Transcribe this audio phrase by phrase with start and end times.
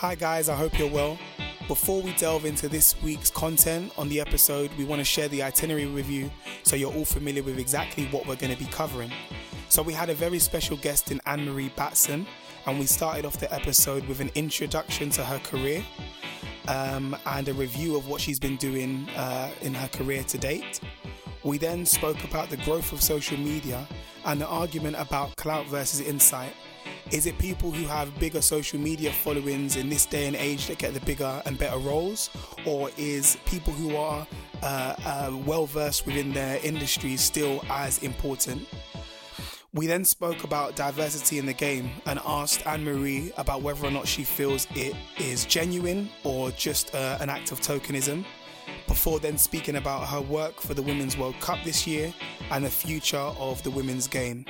[0.00, 1.18] Hi, guys, I hope you're well.
[1.68, 5.42] Before we delve into this week's content on the episode, we want to share the
[5.42, 6.30] itinerary with you
[6.62, 9.12] so you're all familiar with exactly what we're going to be covering.
[9.68, 12.26] So, we had a very special guest in Anne Marie Batson,
[12.64, 15.84] and we started off the episode with an introduction to her career
[16.68, 20.80] um, and a review of what she's been doing uh, in her career to date.
[21.44, 23.86] We then spoke about the growth of social media
[24.24, 26.54] and the argument about clout versus insight
[27.10, 30.78] is it people who have bigger social media followings in this day and age that
[30.78, 32.30] get the bigger and better roles,
[32.66, 34.26] or is people who are
[34.62, 38.66] uh, uh, well versed within their industry still as important?
[39.72, 43.90] We then spoke about diversity in the game and asked Anne Marie about whether or
[43.92, 48.24] not she feels it is genuine or just uh, an act of tokenism.
[48.88, 52.12] Before then, speaking about her work for the Women's World Cup this year
[52.50, 54.44] and the future of the women's game.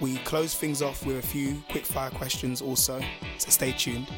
[0.00, 3.00] We close things off with a few quick fire questions also,
[3.38, 4.08] so stay tuned.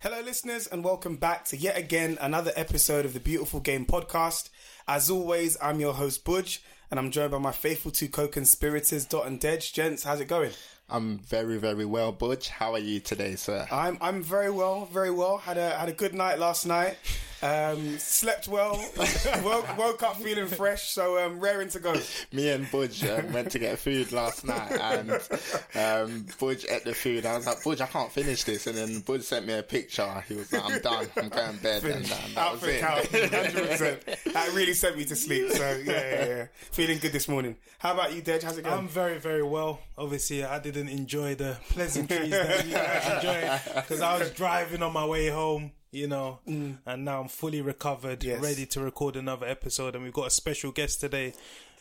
[0.00, 4.50] Hello, listeners, and welcome back to yet again another episode of the Beautiful Game podcast.
[4.86, 6.58] As always, I'm your host, Buj,
[6.90, 9.72] and I'm joined by my faithful two co conspirators, Dot and Dej.
[9.72, 10.52] Gents, how's it going?
[10.88, 12.48] I'm very, very well, Buj.
[12.48, 13.66] How are you today, sir?
[13.72, 15.38] I'm I'm very well, very well.
[15.38, 16.98] Had a had a good night last night.
[17.42, 18.82] Um, slept well.
[19.42, 20.90] woke, woke up feeling fresh.
[20.90, 21.94] So um, raring to go.
[22.32, 26.94] Me and Buj uh, went to get food last night, and um, Buj ate the
[26.94, 27.26] food.
[27.26, 28.66] I was like, Buj, I can't finish this.
[28.66, 30.24] And then Buj sent me a picture.
[30.28, 31.06] He was like, I'm done.
[31.16, 31.84] I'm going to bed.
[31.84, 32.80] And um, that was it.
[32.80, 34.32] Count, 100%.
[34.32, 35.50] that really sent me to sleep.
[35.50, 37.56] So yeah, yeah, yeah, feeling good this morning.
[37.78, 38.42] How about you, Dej?
[38.42, 38.78] How's it going?
[38.78, 39.80] I'm very, very well.
[39.98, 44.92] Obviously, I didn't enjoy the pleasantries that you guys enjoyed because I was driving on
[44.92, 46.76] my way home you know, mm.
[46.84, 48.42] and now I'm fully recovered, yes.
[48.42, 49.94] ready to record another episode.
[49.94, 51.34] And we've got a special guest today.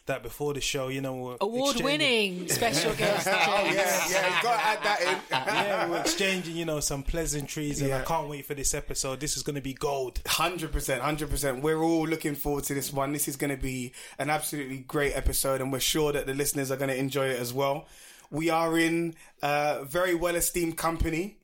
[0.08, 3.28] That before the show, you know, award-winning special guest.
[3.28, 5.18] oh yeah, yeah, you got to add that in.
[5.32, 8.02] yeah, we're exchanging, you know, some pleasantries, and yeah.
[8.02, 9.20] I can't wait for this episode.
[9.20, 10.22] This is going to be gold.
[10.28, 11.64] Hundred percent, hundred percent.
[11.64, 13.14] We're all looking forward to this one.
[13.14, 16.70] This is going to be an absolutely great episode, and we're sure that the listeners
[16.70, 17.88] are going to enjoy it as well.
[18.30, 21.40] We are in uh, very well esteemed company.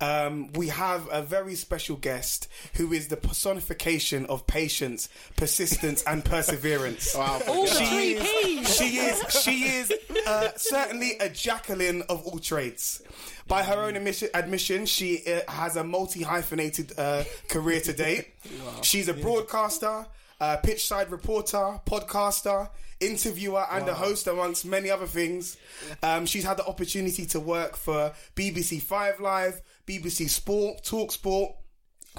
[0.00, 6.24] Um, we have a very special guest who is the personification of patience, persistence, and
[6.24, 7.14] perseverance.
[7.14, 7.40] Wow.
[7.48, 9.92] All she, three is, she is she is
[10.26, 13.02] uh, certainly a Jacqueline of all trades.
[13.48, 18.28] By her own admission, admission she uh, has a multi hyphenated uh, career to date.
[18.64, 18.80] Wow.
[18.82, 20.06] She's a broadcaster,
[20.40, 22.70] uh, pitch side reporter, podcaster,
[23.00, 23.92] interviewer, and wow.
[23.92, 25.56] a host, amongst many other things.
[26.02, 31.52] Um, she's had the opportunity to work for BBC Five Live, BBC Sport, Talk Sport,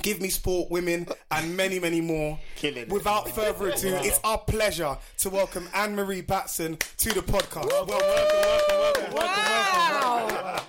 [0.01, 2.39] Give Me Sport, Women, and many, many more.
[2.55, 4.01] Killing Without further ado, wow.
[4.03, 7.65] it's our pleasure to welcome Anne Marie Batson to the podcast.
[7.65, 10.61] Well, welcome, welcome, welcome, wow.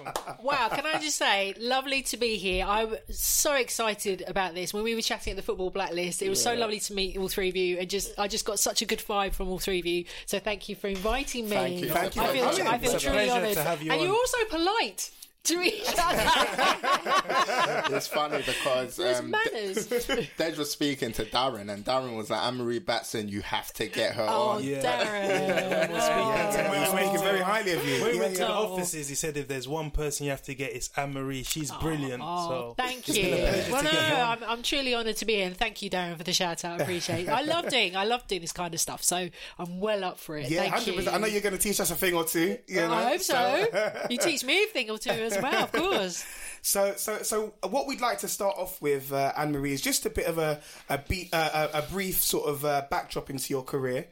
[0.42, 2.64] wow, can I just say, lovely to be here.
[2.66, 4.74] I'm so excited about this.
[4.74, 6.54] When we were chatting at the Football Blacklist, it was yeah.
[6.54, 8.86] so lovely to meet all three of you, and just I just got such a
[8.86, 10.04] good vibe from all three of you.
[10.26, 11.56] So thank you for inviting me.
[11.56, 11.90] Thank you.
[11.90, 12.22] Thank you.
[12.22, 13.56] I feel, I feel truly honoured.
[13.56, 15.12] And you're also polite
[15.48, 17.96] to each other.
[17.96, 19.88] it's funny because There's um, manners.
[20.38, 24.14] Dej was speaking to Darren, and Darren was like, "Anne-Marie Batson, you have to get
[24.14, 24.82] her Oh, on." Yeah.
[24.82, 25.88] Darren.
[25.90, 28.00] Yeah, we were speaking very highly of you.
[28.02, 28.48] When we Yeah, went to yeah.
[28.48, 31.42] the offices, he said if there's one person you have to get, it's Anne Marie.
[31.42, 32.22] She's brilliant.
[32.24, 33.30] Oh, so thank you.
[33.72, 36.32] Well, no, I'm, I'm truly honoured to be here, and thank you, Darren, for the
[36.32, 36.80] shout out.
[36.80, 37.30] I appreciate it.
[37.30, 39.28] I love doing, I love doing this kind of stuff, so
[39.58, 40.50] I'm well up for it.
[40.50, 41.10] Yeah, thank hundred you.
[41.10, 42.58] I know you're going to teach us a thing or two.
[42.66, 42.92] You know?
[42.92, 43.66] I hope so.
[44.10, 46.25] you teach me a thing or two as well, of course.
[46.61, 50.05] So, so, so, what we'd like to start off with, uh, Anne Marie, is just
[50.06, 53.55] a bit of a a, beat, uh, a, a brief sort of uh, backdrop into
[53.55, 54.08] your career.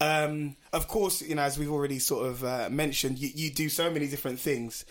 [0.00, 3.68] Um, of course, you know, as we've already sort of uh, mentioned, you, you do
[3.68, 4.84] so many different things.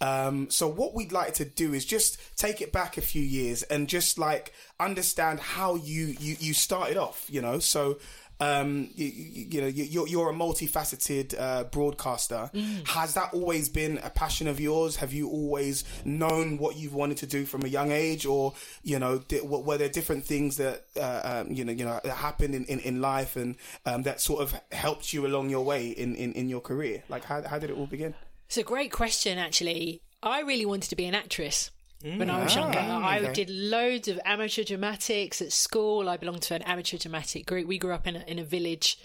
[0.00, 3.62] Um, so, what we'd like to do is just take it back a few years
[3.64, 7.26] and just like understand how you you, you started off.
[7.28, 7.98] You know, so
[8.44, 9.06] um, you,
[9.52, 12.50] you, know, you- you're, you're a multifaceted uh, broadcaster.
[12.86, 14.96] Has that always been a passion of yours?
[14.96, 18.98] Have you always known what you've wanted to do from a young age, or you
[18.98, 22.16] know, di- w- were there different things that uh, um, you know, you know, that
[22.16, 23.56] happened in, in, in life and
[23.86, 27.02] um, that sort of helped you along your way in, in, in your career?
[27.08, 28.14] Like, how how did it all begin?
[28.46, 30.00] It's a great question, actually.
[30.22, 31.70] I really wanted to be an actress.
[32.04, 32.18] Mm.
[32.18, 33.02] When I was younger, ah.
[33.02, 33.32] I okay.
[33.32, 36.08] did loads of amateur dramatics at school.
[36.08, 37.66] I belonged to an amateur dramatic group.
[37.66, 38.98] We grew up in a, in a village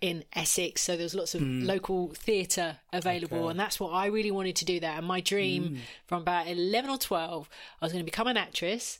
[0.00, 1.64] in Essex, so there was lots of hmm.
[1.64, 4.80] local theatre available, and that's what I really wanted to do.
[4.80, 5.76] That, and my dream hmm.
[6.06, 7.48] from about eleven or twelve,
[7.80, 8.98] I was going to become an actress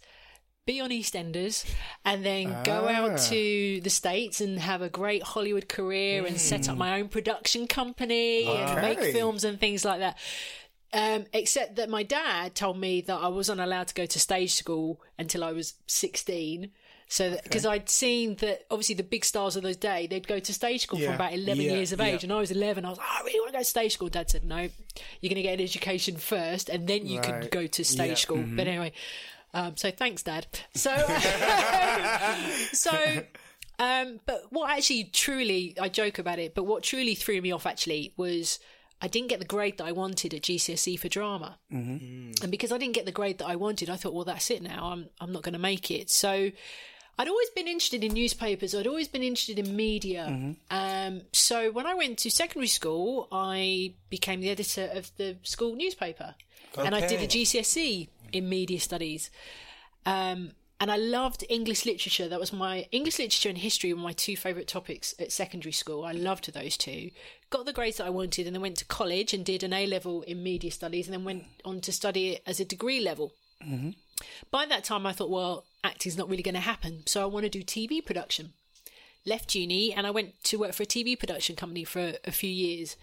[0.67, 1.65] be on EastEnders
[2.05, 3.17] and then go out ah.
[3.17, 6.81] to the States and have a great Hollywood career and set up hmm.
[6.81, 10.19] my own production company and make films and things like that.
[10.93, 14.55] Um, except that my dad told me that I wasn't allowed to go to stage
[14.55, 16.71] school until I was 16.
[17.09, 20.55] So, because I'd seen that obviously the big stars of those days, they'd go to
[20.55, 21.07] stage school Yeah.
[21.09, 22.23] from about 11 Yeah, years of age.
[22.23, 22.27] yeah.
[22.27, 22.85] And I was 11.
[22.85, 24.09] I was like, oh, I really want to go to stage school.
[24.09, 27.67] Dad said, no, you're going to get an education first and then you can go
[27.67, 28.45] to stage school.
[28.47, 28.93] But anyway,
[29.55, 30.47] um, so thanks, Dad.
[30.75, 30.97] So,
[32.73, 33.23] so,
[33.79, 37.67] um, but what actually truly, I joke about it, but what truly threw me off
[37.67, 38.59] actually was
[39.01, 42.43] I didn't get the grade that I wanted at GCSE for drama, mm-hmm.
[42.43, 44.63] and because I didn't get the grade that I wanted, I thought, well, that's it
[44.63, 44.91] now.
[44.93, 46.11] I'm I'm not going to make it.
[46.11, 46.51] So.
[47.19, 48.75] I'd always been interested in newspapers.
[48.75, 50.55] I'd always been interested in media.
[50.71, 55.75] Um, so when I went to secondary school, I became the editor of the school
[55.77, 56.35] newspaper,
[56.77, 57.29] and I did a Okay.
[57.29, 59.31] GCSE E in media studies.
[60.05, 62.29] Um, and I loved English literature.
[62.29, 66.05] That was my English literature and history were my two favourite topics at secondary school.
[66.05, 67.11] I loved those two.
[67.49, 69.87] Got the grades that I wanted, and then went to college and did an A
[69.87, 73.33] level in media studies, and then went on to study it as a degree level.
[73.65, 73.91] Mm-hmm.
[74.51, 77.45] By that time, I thought, well, acting's not really going to happen, so I want
[77.45, 78.53] to do TV production.
[79.25, 82.51] Left uni, and I went to work for a TV production company for a few
[82.51, 82.97] years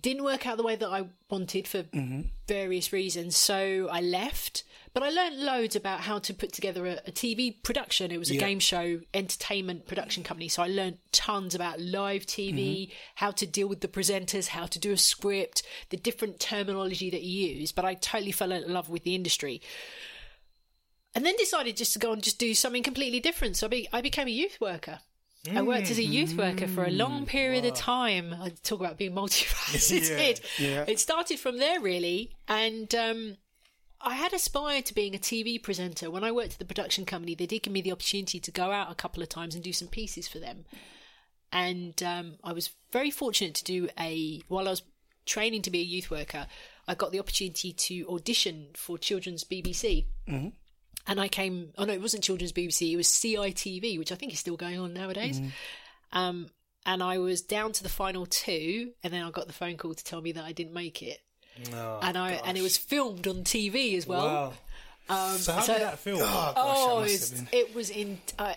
[0.00, 2.22] didn't work out the way that I wanted for mm-hmm.
[2.46, 3.36] various reasons.
[3.36, 4.64] So I left,
[4.96, 8.10] but I learned loads about how to put together a, a TV production.
[8.10, 8.40] It was a Yeah.
[8.40, 10.48] game show entertainment production company.
[10.48, 14.78] So I learned tons about live TV, how to deal with the presenters, how to
[14.78, 17.72] do a script, the different terminology that you use.
[17.72, 19.60] But I totally fell in love with the industry.
[21.14, 23.58] And then decided just to go and just do something completely different.
[23.58, 25.00] So I, be, I became a youth worker.
[25.54, 28.34] I worked as a youth worker for a long period of time.
[28.40, 30.40] I talk about being multifaceted.
[30.58, 30.86] Yeah.
[30.88, 32.34] It started from there, really.
[32.48, 33.36] And um,
[34.00, 36.10] I had aspired to being a TV presenter.
[36.10, 38.70] When I worked at the production company, they did give me the opportunity to go
[38.70, 40.64] out a couple of times and do some pieces for them.
[41.52, 44.82] And um, I was very fortunate to do a, while I was
[45.24, 46.46] training to be a youth worker,
[46.86, 50.06] I got the opportunity to audition for Children's BBC.
[51.08, 54.32] And I came, oh no, it wasn't Children's BBC, it was CITV, which I think
[54.32, 55.40] is still going on nowadays.
[56.12, 56.48] Um,
[56.84, 59.94] and I was down to the final two, and then I got the phone call
[59.94, 61.18] to tell me that I didn't make it.
[61.74, 64.54] Oh, and I and it was filmed on TV as well.
[65.08, 65.36] wow.
[65.36, 66.16] so how so- did that feel?
[66.20, 68.18] Oh, gosh, Oh, that must it's, it was in.
[68.38, 68.56] I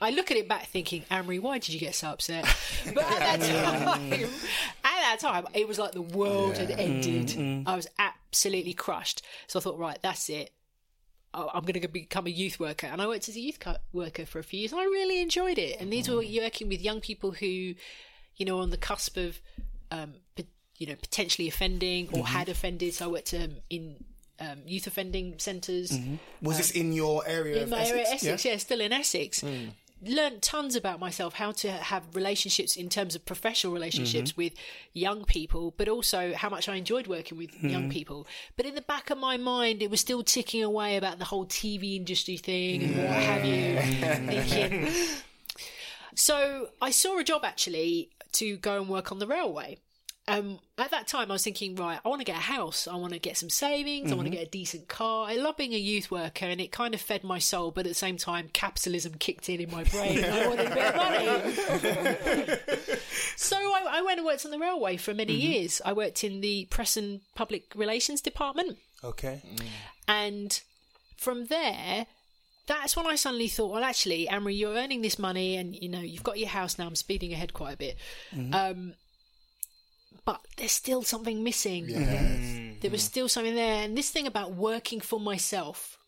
[0.00, 2.44] I look at it back thinking, Anne-Marie, why did you get so upset?
[2.92, 4.30] But at that time, at
[4.84, 7.28] that time, it was like the world had ended.
[7.28, 7.68] Mm-hmm.
[7.68, 9.22] I was absolutely crushed.
[9.46, 10.50] So I thought, right, that's it.
[11.32, 13.76] I- I'm going to become a youth worker, and I worked as a youth co-
[13.92, 15.80] worker for a few years, and I really enjoyed it.
[15.80, 16.42] And these were Mm.
[16.42, 19.40] working with young people who, you know, on the cusp of,
[19.92, 20.46] um, pot-
[20.82, 22.36] you know, potentially offending or Mm-hmm.
[22.38, 22.90] had offended.
[22.94, 23.82] So I worked um, in
[24.40, 25.88] um, youth offending centres
[26.48, 27.90] Was this in your area in of my Essex?
[27.92, 28.56] area, Essex, yeah?
[28.56, 29.40] still in Essex.
[29.42, 29.68] Hmm.
[30.04, 34.40] Learned tons about myself, how to have relationships in terms of professional relationships Mm-hmm.
[34.42, 34.54] with
[35.06, 37.68] young people, but also how much I enjoyed working with Hmm.
[37.68, 38.26] young people.
[38.56, 41.46] But in the back of my mind, it was still ticking away about the whole
[41.46, 43.78] TV industry thing and what have you.
[44.32, 44.88] thinking.
[46.14, 49.78] So I saw a job actually to go and work on the railway.
[50.28, 52.86] Um, at that time, I was thinking, right, I want to get a house.
[52.86, 54.04] I want to get some savings.
[54.06, 54.12] Mm-hmm.
[54.12, 55.26] I want to get a decent car.
[55.28, 57.72] I love being a youth worker, and it kind of fed my soul.
[57.72, 60.18] But at the same time, capitalism kicked in in my brain.
[60.18, 62.58] and I wanted a bit of money.
[63.36, 65.52] so I, I, went and worked on the railway for many mm-hmm.
[65.52, 65.82] years.
[65.84, 68.78] I worked in the press and public relations department.
[69.02, 69.42] Okay.
[69.44, 69.66] Mm.
[70.06, 70.60] And
[71.16, 72.06] from there,
[72.66, 76.00] that's when I suddenly thought, well, actually, Anne-Marie, you're earning this money, and you know
[76.00, 76.86] you've got your house now.
[76.86, 77.96] I'm speeding ahead quite a bit.
[78.32, 78.54] Mm-hmm.
[78.54, 78.94] Um,
[80.24, 81.86] but there's still something missing.
[81.88, 82.78] Yes.
[82.80, 83.82] There was still something there.
[83.82, 85.98] And this thing about working for myself.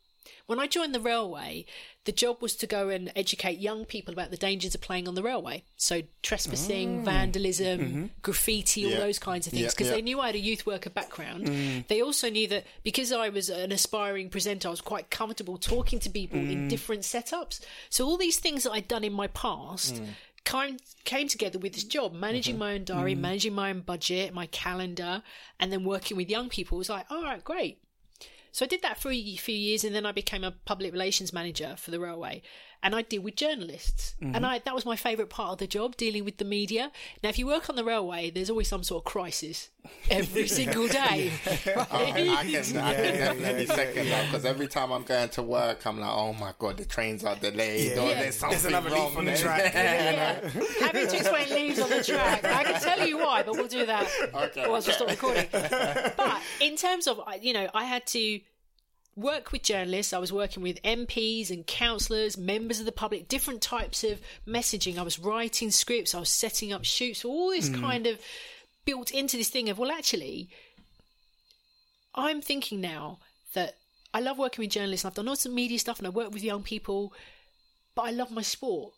[0.46, 1.64] When I joined the railway,
[2.04, 5.14] the job was to go and educate young people about the dangers of playing on
[5.14, 5.62] the railway.
[5.76, 7.02] So trespassing, oh.
[7.02, 8.06] vandalism, mm-hmm.
[8.20, 8.98] graffiti, all yeah.
[8.98, 9.72] those kinds of things.
[9.72, 9.96] Because yeah, yeah.
[9.96, 11.46] they knew I had a youth worker background.
[11.46, 11.86] Mm.
[11.86, 15.98] They also knew that because I was an aspiring presenter, I was quite comfortable talking
[16.00, 16.52] to people mm.
[16.52, 17.60] in different setups.
[17.88, 20.08] So all these things that I'd done in my past mm
[20.44, 22.60] came, came together with this job, managing mm-hmm.
[22.60, 23.22] my own diary, mm-hmm.
[23.22, 25.22] managing my own budget, my calendar,
[25.58, 26.78] and then working with young people.
[26.78, 27.78] It was like, all right, great.
[28.52, 31.32] So I did that for a few years, and then I became a public relations
[31.32, 32.40] manager for the railway
[32.84, 34.14] and I deal with journalists.
[34.20, 34.36] Mm-hmm.
[34.36, 36.92] And I, that was my favourite part of the job, dealing with the media.
[37.22, 39.70] Now, if you work on the railway, there's always some sort of crisis
[40.10, 41.32] every single day.
[41.44, 41.60] Right?
[41.94, 45.42] Oh, I can, I can definitely yeah, second that because every time I'm going to
[45.42, 48.90] work, I'm like, oh my god, the trains are delayed, or there's something there's another
[48.90, 49.72] wrong on the track.
[49.74, 50.40] Yeah,
[50.80, 52.44] Having to explain leaves on the track.
[52.44, 54.68] I can tell you why, but we'll do that okay.
[54.68, 55.46] once we stop recording.
[55.52, 58.40] But in terms of, you know, I had to
[59.16, 60.12] work with journalists.
[60.12, 64.98] I was working with MPs and councillors, members of the public, different types of messaging.
[64.98, 67.80] I was writing scripts, I was setting up shoots, all this mm.
[67.80, 68.18] kind of
[68.84, 70.48] built into this thing of, well, actually,
[72.14, 73.18] I'm thinking now
[73.54, 73.76] that
[74.12, 75.04] I love working with journalists.
[75.04, 77.12] I've done lots of media stuff and I work with young people,
[77.94, 78.92] but I love my sport.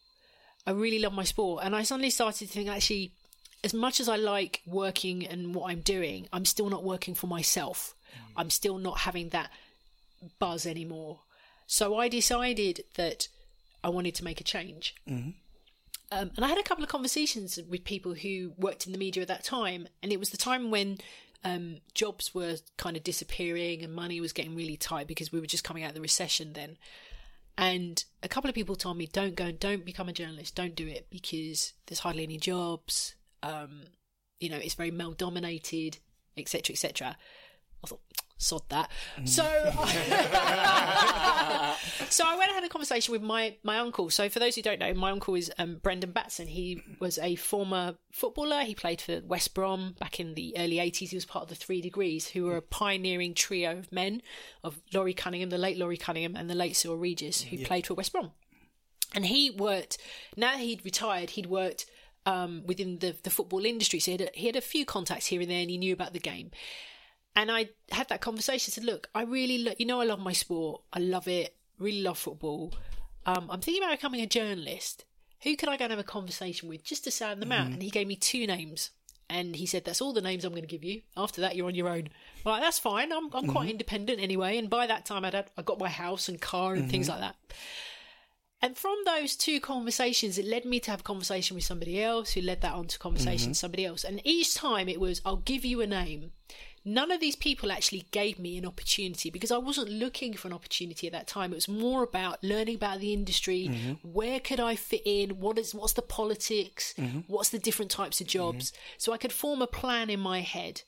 [0.67, 1.63] I really love my sport.
[1.65, 3.13] And I suddenly started to think, actually,
[3.63, 7.27] as much as I like working and what I'm doing, I'm still not working for
[7.29, 7.95] myself.
[8.13, 8.33] Mm.
[8.37, 9.51] I'm still not having that
[10.39, 11.21] buzz anymore.
[11.67, 13.29] So I decided that
[13.83, 14.95] I wanted to make a change.
[15.09, 15.31] Mm-hmm.
[16.13, 19.23] Um, and I had a couple of conversations with people who worked in the media
[19.23, 20.99] at that time, and it was the time when
[21.45, 25.47] um, jobs were kind of disappearing and money was getting really tight because we were
[25.47, 26.77] just coming out of the recession then.
[27.59, 30.87] And a couple of people told me, "Don't go, don't become a journalist, don't do
[30.87, 33.15] it because there's hardly any jobs.
[33.43, 33.83] Um,
[34.39, 35.99] you know, it's very male dominated,
[36.37, 37.17] etc., etc."
[37.83, 38.01] I thought,
[38.39, 38.91] sod that.
[39.19, 39.29] Mm.
[39.29, 39.43] So,
[42.11, 44.11] so I went and had a conversation with my my uncle.
[44.11, 46.47] So, for those who don't know, my uncle is um, Brendan Batson.
[46.47, 48.63] He was a former footballer.
[48.63, 51.11] He played for West Brom back in the early eighties.
[51.11, 54.23] He was part of the Three Degrees, who were a pioneering trio of men
[54.63, 57.67] of Laurie Cunningham, the late Laurie Cunningham, and the late Cyril Regis, who yeah.
[57.67, 58.33] played for West Brom.
[59.15, 59.99] And he worked.
[60.37, 61.31] Now he'd retired.
[61.31, 61.87] He'd worked.
[62.29, 65.27] Um, within the, the football industry, so he had, a, he had a few contacts
[65.27, 66.51] here and there, and he knew about the game.
[67.37, 68.73] And I had that conversation.
[68.73, 70.83] Said, "Look, I really, lo- you know, I love my sport.
[70.93, 71.55] I love it.
[71.79, 72.75] Really love football.
[73.27, 75.05] Um, I'm thinking about becoming a journalist.
[75.43, 77.55] Who could I go and have a conversation with just to sound them mm.
[77.55, 77.75] out?" Mm-hmm.
[77.75, 78.91] And he gave me two names.
[79.29, 81.03] And he said, "That's all the names I'm going to give you.
[81.17, 82.09] After that, you're on your own."
[82.45, 83.13] Well, that's fine.
[83.13, 83.53] I'm I'm mm-hmm.
[83.53, 84.57] quite independent anyway.
[84.57, 86.91] And by that time, I'd had, I got my house and car and mm-hmm.
[86.91, 87.37] things like that.
[88.63, 92.33] And from those two conversations, it led me to have a conversation with somebody else
[92.33, 93.51] who led that on to conversation mm-hmm.
[93.51, 94.03] with somebody else.
[94.03, 96.33] And each time it was, I'll give you a name
[96.87, 100.55] none of these people actually gave me an opportunity because I wasn't looking for an
[100.55, 101.51] opportunity at that time.
[101.51, 103.69] It was more about learning about the industry.
[103.69, 103.93] Mm-hmm.
[104.13, 105.41] Where could I fit in?
[105.41, 106.95] What is what's the politics?
[106.97, 107.21] Mm-hmm.
[107.27, 108.71] What's the different types of jobs?
[108.71, 108.81] Mm-hmm.
[108.99, 110.83] So I could form a plan in my head.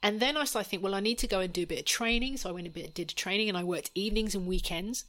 [0.00, 1.84] And then I started think, well, I need to go and do a bit of
[1.84, 2.36] training.
[2.36, 5.06] So I went and did training and I worked evenings and weekends.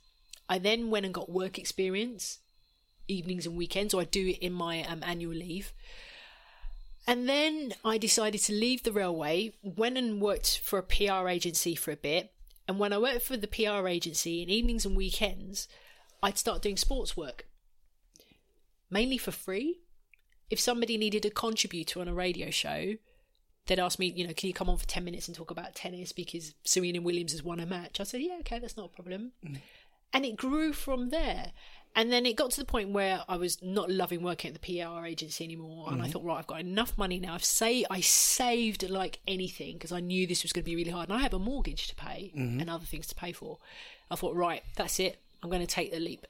[0.49, 2.39] I then went and got work experience,
[3.07, 3.91] evenings and weekends.
[3.91, 5.73] So I do it in my um, annual leave.
[7.07, 11.73] And then I decided to leave the railway, went and worked for a PR agency
[11.73, 12.33] for a bit.
[12.67, 15.69] And when I worked for the PR agency in evenings and weekends,
[16.21, 17.47] I'd start doing sports work,
[18.89, 19.79] mainly for free.
[20.49, 22.95] If somebody needed a contributor on a radio show,
[23.67, 25.75] they'd ask me, you know, can you come on for 10 minutes and talk about
[25.75, 28.01] tennis because Serena Williams has won a match?
[28.01, 29.31] I said, yeah, okay, that's not a problem.
[29.45, 29.59] Mm.
[30.11, 31.51] And it grew from there.
[31.97, 34.79] And then it got to the point where I was not loving working at the
[34.79, 36.05] PR agency anymore, and mm-hmm.
[36.05, 37.33] I thought, right, I've got enough money now.
[37.33, 40.91] I've say I saved like anything because I knew this was going to be really
[40.91, 42.59] hard, and I have a mortgage to pay mm-hmm.
[42.59, 43.57] and other things to pay for.
[44.11, 45.19] I thought, right, that's it.
[45.41, 46.27] I'm going to take the leap.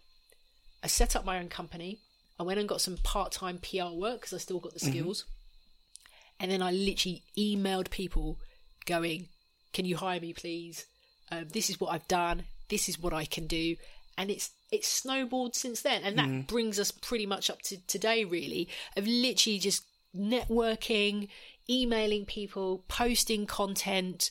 [0.81, 1.99] I set up my own company.
[2.39, 4.89] I went and got some part-time PR work because I still got the mm-hmm.
[4.89, 5.23] skills.
[5.23, 6.43] Mm-hmm.
[6.43, 8.39] And then I literally emailed people,
[8.85, 9.27] going,
[9.73, 10.85] "Can you hire me, please?
[11.29, 12.45] Um, this is what I've done.
[12.69, 13.75] This is what I can do."
[14.17, 16.03] And it's it's snowballed since then.
[16.03, 16.47] And that mm.
[16.47, 19.83] brings us pretty much up to today, really, of literally just
[20.15, 21.29] networking,
[21.69, 24.29] emailing people, posting content.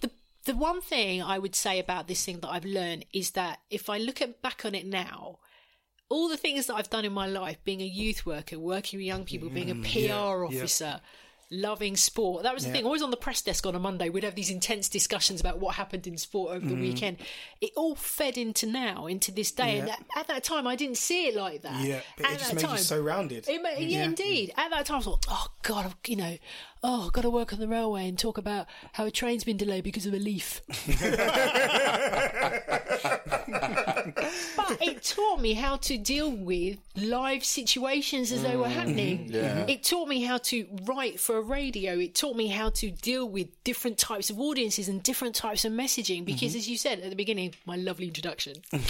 [0.00, 0.10] The
[0.44, 3.88] the one thing I would say about this thing that I've learned is that if
[3.88, 5.38] I look at, back on it now,
[6.08, 9.06] all the things that I've done in my life, being a youth worker, working with
[9.06, 11.00] young people, being a PR yeah, officer,
[11.50, 12.44] loving sport.
[12.44, 12.76] That was the Yeah.
[12.76, 12.84] thing.
[12.84, 15.74] Always on the press desk on a Monday, we'd have these intense discussions about what
[15.74, 16.80] happened in sport over the mm.
[16.80, 17.16] weekend.
[17.60, 19.78] It all fed into now, into this day.
[19.78, 19.94] And Yeah.
[19.94, 21.84] at, at that time, I didn't see it like that.
[21.84, 23.48] Yeah, but at it just made time, you so rounded.
[23.48, 24.52] it ma- yeah, indeed.
[24.56, 26.38] At that time, I thought, oh God, I've- you know,
[26.84, 29.56] oh, I've got to work on the railway and talk about how a train's been
[29.56, 30.60] delayed because of a leaf.
[33.02, 39.28] but it taught me how to deal with live situations as they were happening.
[39.30, 39.66] Yeah.
[39.68, 41.98] It taught me how to write for a radio.
[41.98, 45.72] It taught me how to deal with different types of audiences and different types of
[45.72, 46.24] messaging.
[46.24, 48.80] Because, as you said at the beginning, my lovely introduction, um,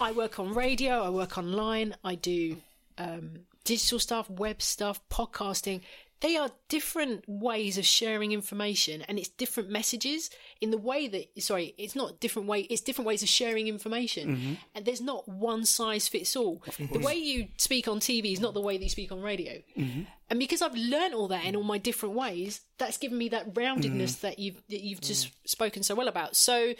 [0.00, 2.56] I work on radio, I work online, I do
[2.98, 5.80] um, digital stuff, web stuff, podcasting.
[6.20, 11.42] They are different ways of sharing information and it's different messages in the way that,
[11.42, 14.36] sorry, it's not different way, it's different ways of sharing information.
[14.36, 14.52] Mm-hmm.
[14.74, 16.62] And there's not one size fits all.
[16.92, 19.54] The way you speak on TV is not the way that you speak on radio.
[19.76, 20.02] Mm-hmm.
[20.28, 23.54] And because I've learned all that in all my different ways, that's given me that
[23.54, 24.20] roundedness mm.
[24.20, 25.06] that you've, that you've mm.
[25.06, 26.36] just spoken so well about.
[26.36, 26.74] So,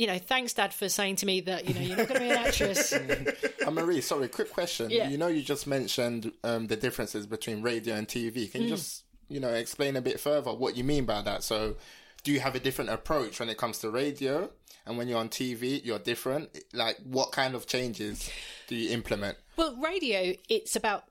[0.00, 2.26] you know, thanks, Dad, for saying to me that you know you're not going to
[2.26, 2.90] be an actress.
[3.66, 4.88] Anne Marie, sorry, quick question.
[4.88, 5.10] Yeah.
[5.10, 8.50] You know, you just mentioned um, the differences between radio and TV.
[8.50, 11.42] Can you just, you know, explain a bit further what you mean by that?
[11.42, 11.76] So,
[12.24, 14.48] do you have a different approach when it comes to radio?
[14.86, 16.58] And when you're on TV, you're different?
[16.72, 18.30] Like, what kind of changes
[18.68, 19.36] do you implement?
[19.58, 21.04] well, radio, it's about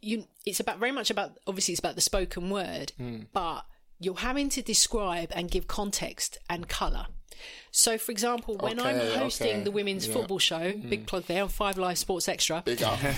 [0.00, 0.24] you.
[0.46, 2.92] It's about very much about obviously it's about the spoken word,
[3.34, 3.66] but
[4.00, 7.08] you're having to describe and give context and colour.
[7.76, 9.62] So, for example, when I'm hosting okay.
[9.64, 10.12] the women's Yeah.
[10.14, 10.88] football show, mm.
[10.88, 12.62] big plug there on Five Live Sports Extra.
[12.64, 13.02] Big up.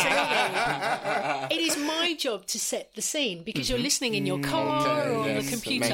[0.00, 1.56] Absolutely.
[1.56, 3.84] it is my job to set the scene because you're mm-hmm.
[3.84, 5.88] listening in your mm, car Okay, or on yes, the computer.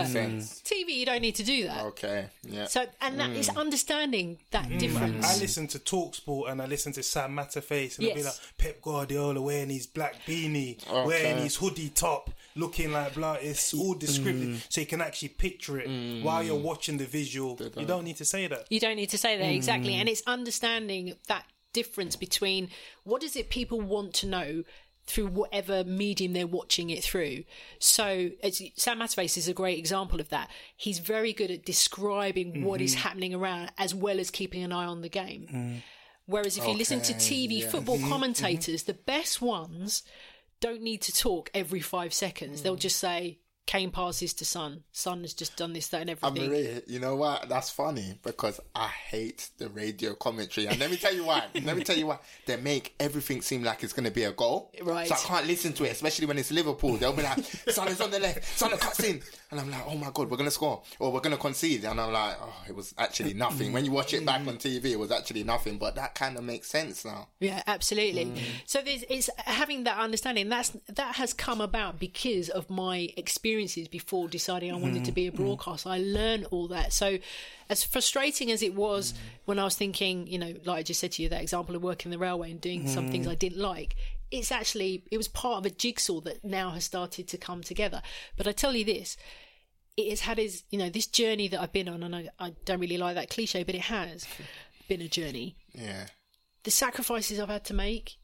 [0.62, 1.84] TV, you don't need to do that.
[1.86, 2.66] Okay, yeah.
[2.66, 3.56] So, and that is mm.
[3.56, 5.26] understanding that I difference.
[5.26, 8.26] I listen to Talksport and I listen to Sam Matterface and I'll be Yes.
[8.26, 11.04] like Pep Guardiola wearing his black beanie, Okay.
[11.04, 13.38] wearing his hoodie top, looking like blah.
[13.40, 15.88] It's all descriptive, so you can actually picture it
[16.22, 17.31] while you're watching the visual.
[17.80, 18.66] You don't need to say that.
[18.70, 20.00] You don't need to say that exactly, mm.
[20.00, 22.68] and it's understanding that difference between
[23.04, 24.62] what is it people want to know
[25.04, 27.44] through whatever medium they're watching it through.
[27.78, 30.48] So it's, Sam Matterface is a great example of that.
[30.76, 33.02] He's very good at describing what is mm-hmm.
[33.02, 35.48] happening around as well as keeping an eye on the game.
[35.52, 35.82] Mm.
[36.26, 37.68] Whereas if you listen to TV yeah.
[37.68, 38.08] football mm-hmm.
[38.08, 38.92] commentators, mm-hmm.
[38.92, 40.04] the best ones
[40.60, 42.62] don't need to talk every five seconds.
[42.62, 42.80] They'll mm.
[42.80, 44.82] just say, Kane passes to Son.
[44.92, 46.50] Son has just done this, that, and And everything.
[46.50, 47.48] Marie, you know what?
[47.48, 50.66] That's funny because I hate the radio commentary.
[50.66, 51.44] And let me tell you why.
[51.62, 52.18] let me tell you why.
[52.46, 54.72] They make everything seem like it's going to be a goal.
[54.82, 55.08] Right.
[55.08, 56.96] So I can't listen to it, especially when it's Liverpool.
[56.96, 57.38] They'll be like,
[57.70, 59.22] Son is on the left, Son cuts in.
[59.52, 60.82] And I'm like, oh my God, we're going to score.
[60.98, 61.84] Or we're going to concede.
[61.84, 63.72] And I'm like, oh, it was actually nothing.
[63.72, 65.76] When you watch it back on TV, it was actually nothing.
[65.78, 67.28] But that kind of makes sense now.
[67.38, 68.24] Yeah, absolutely.
[68.24, 68.38] Mm.
[68.66, 70.48] So there's it's having that understanding.
[70.48, 75.26] That's that has come about because of my experiences before deciding I wanted to be
[75.26, 75.34] Mm.
[75.34, 75.90] a broadcaster.
[75.90, 76.92] I learned all that.
[76.94, 77.18] So
[77.68, 79.16] as frustrating as it was Mm.
[79.44, 81.82] when I was thinking, you know, like I just said to you, that example of
[81.82, 83.12] working the railway and doing some Mm.
[83.12, 83.96] things I didn't like.
[84.32, 88.02] It's actually it was part of a jigsaw that now has started to come together.
[88.36, 89.16] But I tell you this,
[89.96, 92.54] it has had his you know this journey that I've been on, and I, I
[92.64, 94.26] don't really like that cliche, but it has
[94.88, 96.06] been a journey Yeah.
[96.64, 98.16] the sacrifices I've had to make,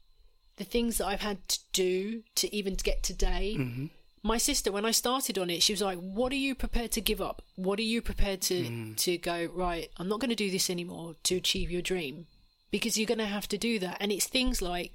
[0.57, 3.55] the things that I've had to do to even get today.
[3.57, 3.85] Mm-hmm.
[4.21, 7.01] My sister, when I started on it, she was like, "What are you prepared to
[7.01, 7.41] give up?
[7.55, 8.97] What are you prepared to mm.
[8.97, 9.89] to go right?
[9.97, 12.27] I'm not going to do this anymore to achieve your dream,
[12.71, 14.91] because you're going to have to do that." And it's things like,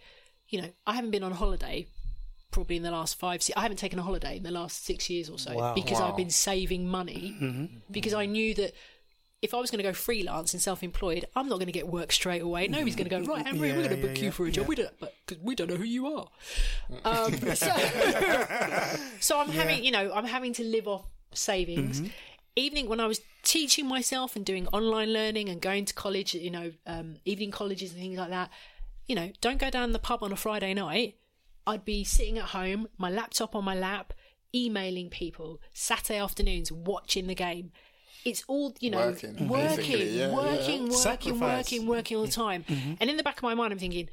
[0.55, 1.87] you know, I haven't been on holiday
[2.53, 3.43] probably in the last five.
[3.43, 5.75] si- I haven't taken a holiday in the last six years or so Wow.
[5.75, 8.73] because I've been saving money because I knew that
[9.43, 12.13] if I was going to go freelance and self-employed, I'm not going to get work
[12.13, 12.69] straight away.
[12.69, 13.45] Nobody's going to go right.
[13.45, 14.63] Henry, we're going to book yeah, you yeah, for a job.
[14.65, 14.69] yeah.
[14.69, 16.29] We don't, but cause we don't know who you are.
[17.05, 17.67] Um, so,
[19.21, 22.01] so I'm having, you know, I'm having to live off savings.
[22.01, 22.11] Mm-hmm.
[22.57, 26.51] Evening when I was teaching myself and doing online learning and going to college, you
[26.51, 28.49] know, um, evening colleges and things like that.
[29.07, 31.17] You know, don't go down the pub on a Friday night.
[31.67, 34.13] I'd be sitting at home, my laptop on my lap,
[34.55, 37.73] emailing people Saturday afternoons, watching the game.
[38.25, 40.35] It's all you know, Working, working, yeah, working, yeah.
[40.35, 41.71] working, Sacrifice.
[41.71, 42.65] working, working all the time.
[42.65, 42.75] Mm-hmm.
[42.75, 42.95] Mm-hmm.
[43.01, 44.09] And in the back of my mind, I'm thinking,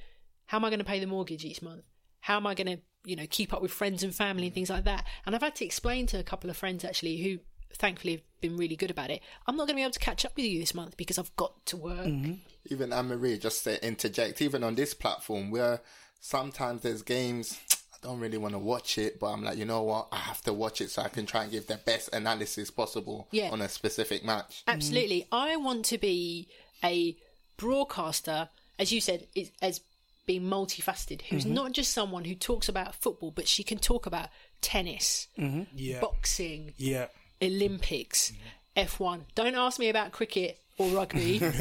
[0.48, 1.84] how am I going to pay the mortgage each month?
[2.20, 4.70] How am I going to, you know, keep up with friends and family and things
[4.70, 5.06] like that?
[5.26, 7.40] And I've had to explain to a couple of friends actually who
[7.76, 9.22] thankfully have been really good about it.
[9.48, 11.36] I'm not going to be able to catch up with you this month because I've
[11.36, 12.06] got to work.
[12.06, 12.34] Mm-hmm.
[12.70, 15.82] even Anne Marie, just to interject, even on this platform where
[16.20, 17.60] sometimes there's games,
[17.94, 20.08] I don't really want to watch it, but I'm like, you know what?
[20.12, 23.28] I have to watch it so I can try and give the best analysis possible
[23.32, 23.50] Yeah.
[23.52, 24.64] on a specific match.
[24.68, 25.22] Absolutely.
[25.22, 25.36] Mm-hmm.
[25.36, 26.48] I want to be
[26.84, 27.16] a
[27.58, 29.82] broadcaster, as you said, is, as
[30.26, 31.54] being multifaceted, who's mm-hmm.
[31.54, 34.30] not just someone who talks about football, but she can talk about
[34.62, 36.00] tennis, Yeah.
[36.00, 37.08] boxing, Yeah.
[37.42, 38.32] Olympics,
[38.76, 39.04] mm-hmm.
[39.04, 39.22] F1.
[39.36, 41.40] Don't ask me about cricket or rugby.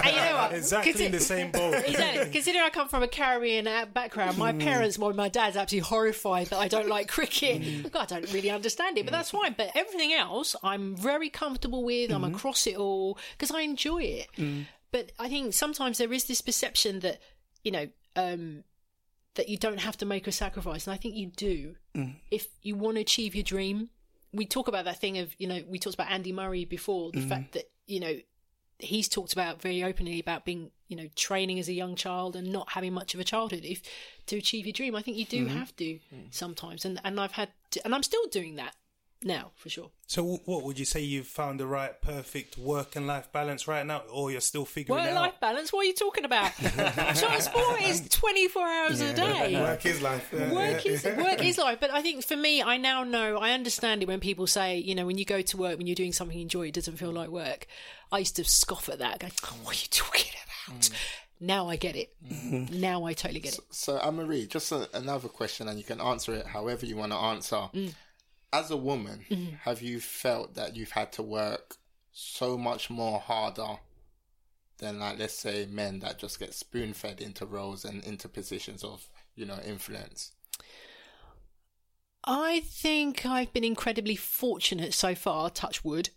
[0.00, 0.52] And you know what?
[0.54, 1.74] Exactly in the same boat.
[1.86, 2.30] Exactly.
[2.32, 4.60] Considering I come from a Caribbean uh, background, my mm.
[4.60, 7.62] parents, well, my dad's absolutely horrified that I don't like cricket.
[7.62, 7.90] Mm.
[7.90, 9.54] God, I don't really understand it, but that's fine.
[9.56, 12.10] But everything else, I'm very comfortable with.
[12.10, 12.34] I'm mm-hmm.
[12.34, 14.28] across it all because I enjoy it.
[14.36, 14.66] Mm.
[14.92, 17.20] But I think sometimes there is this perception that,
[17.64, 18.64] you know, um,
[19.36, 21.76] that you don't have to make a sacrifice, and I think you do.
[21.96, 22.16] Mm.
[22.30, 23.90] If you want to achieve your dream,
[24.32, 27.20] we talk about that thing of, you know, we talked about Andy Murray before, the
[27.20, 27.28] mm-hmm.
[27.28, 28.16] fact that, you know,
[28.82, 32.50] he's talked about very openly about being you know training as a young child and
[32.50, 33.64] not having much of a childhood.
[33.64, 33.82] If
[34.26, 35.58] to achieve your dream i think you do mm-hmm.
[35.58, 36.00] have to mm.
[36.30, 36.84] sometimes.
[36.84, 38.74] And and i've had to, and i'm still doing that
[39.22, 39.90] now for sure.
[40.06, 43.86] So, what would you say you've found the right, perfect work and life balance right
[43.86, 45.22] now, or you're still figuring work it out?
[45.22, 45.72] life balance?
[45.72, 46.52] What are you talking about?
[46.56, 49.60] Transport is 24 hours a day.
[49.60, 50.32] Work is life.
[50.36, 50.92] Yeah, work yeah.
[50.92, 51.78] is work is life.
[51.80, 54.94] But i think for me i now know i understand it when people say you
[54.94, 57.12] know when you go to work when you're doing something you enjoy it doesn't feel
[57.12, 57.66] like work.
[58.12, 59.20] I used to scoff at that.
[59.20, 60.32] Go oh, what are you talking
[60.66, 60.80] about?
[60.80, 60.92] Mm.
[61.40, 62.12] Now i get it.
[62.26, 62.80] Mm-hmm.
[62.80, 63.60] Now i totally get it.
[63.70, 67.12] So, Anne Marie, just a, another question, and you can answer it however you want
[67.12, 67.56] to answer.
[67.72, 67.94] Mm.
[68.52, 69.54] As a woman, mm-hmm.
[69.62, 71.76] have you felt that you've had to work
[72.12, 73.78] so much more harder
[74.78, 78.82] than, like, let's say, men that just get spoon fed into roles and into positions
[78.82, 80.32] of, you know, influence?
[82.24, 86.10] I think I've been incredibly fortunate so far, touch wood.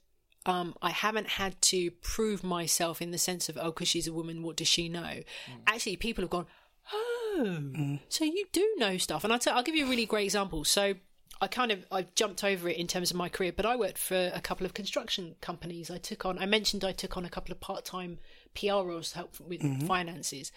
[0.46, 4.14] Um, I haven't had to prove myself in the sense of, oh, because she's a
[4.14, 5.02] woman, what does she know?
[5.02, 5.24] Mm.
[5.68, 6.48] Actually, people have gone,
[6.92, 8.00] oh, mm.
[8.10, 9.24] so you do know stuff.
[9.24, 10.66] And I'll, tell, I'll give you a really great example.
[10.66, 10.96] So
[11.44, 13.98] I kind of, I've jumped over it in terms of my career, but I worked
[13.98, 15.92] for a couple of construction companies.
[15.92, 18.20] I took on, I mentioned I took on a couple of part time
[18.56, 20.52] PR roles to help with finances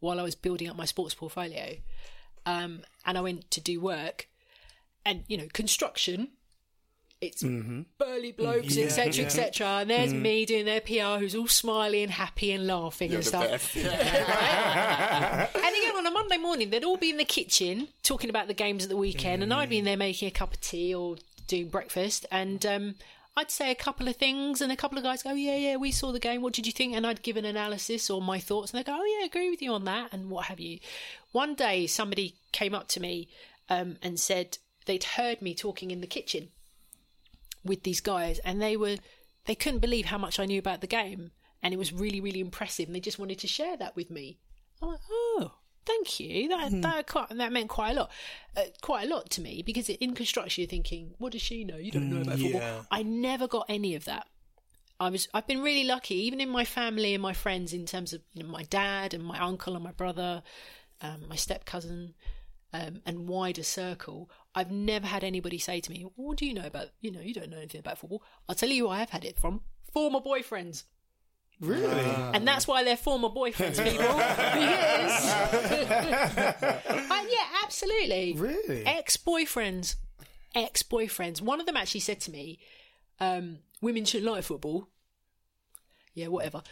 [0.00, 1.76] while I was building up my sports portfolio.
[2.44, 4.28] Um, and I went to do work
[5.04, 6.28] and you know construction
[7.22, 7.42] it's
[7.98, 9.24] burly blokes Yeah, etc yeah.
[9.24, 13.18] etc and there's me doing their pr who's all smiley and happy and laughing You're
[13.20, 13.76] and the stuff best.
[15.56, 18.54] and again on a monday morning they'd all be in the kitchen talking about the
[18.54, 21.16] games at the weekend and i'd be in there making a cup of tea or
[21.46, 22.94] doing breakfast and um
[23.34, 25.90] I'd say a couple of things, and a couple of guys go, "Yeah, yeah, we
[25.90, 26.42] saw the game.
[26.42, 28.94] What did you think?" And I'd give an analysis or my thoughts, and they go,
[28.94, 30.80] "Oh, yeah, agree with you on that," and what have you.
[31.30, 33.28] One day, somebody came up to me
[33.70, 36.50] um, and said they'd heard me talking in the kitchen
[37.64, 38.96] with these guys, and they were
[39.46, 42.40] they couldn't believe how much I knew about the game, and it was really, really
[42.40, 44.38] impressive, and they just wanted to share that with me.
[44.80, 45.52] I'm like, oh,
[45.86, 46.48] thank you.
[46.48, 48.10] That that quite, that meant quite a lot,
[48.56, 51.76] uh, quite a lot to me because in construction you're thinking, what does she know?
[51.76, 52.60] You don't know about football.
[52.60, 52.82] yeah.
[52.90, 54.26] I never got any of that.
[55.00, 58.12] I was I've been really lucky, even in my family and my friends, in terms
[58.12, 60.42] of you know, my dad and my uncle and my brother,
[61.00, 62.14] um, my step cousin,
[62.72, 64.30] um, and wider circle.
[64.54, 66.88] I've never had anybody say to me, "What do you know about?
[67.00, 69.24] You know, you don't know anything about football." I'll tell you, who I have had
[69.24, 69.60] it from
[69.92, 70.84] former boyfriends.
[71.60, 72.10] Really?
[72.34, 74.04] And that's why they're former boyfriends, people.
[74.04, 75.22] yes.
[77.12, 78.34] Uh, yeah, absolutely.
[78.36, 78.84] Really?
[78.86, 79.94] Ex boyfriends.
[80.54, 81.40] Ex boyfriends.
[81.40, 82.58] One of them actually said to me,
[83.20, 84.88] um, women shouldn't like football.
[86.14, 86.62] Yeah, whatever.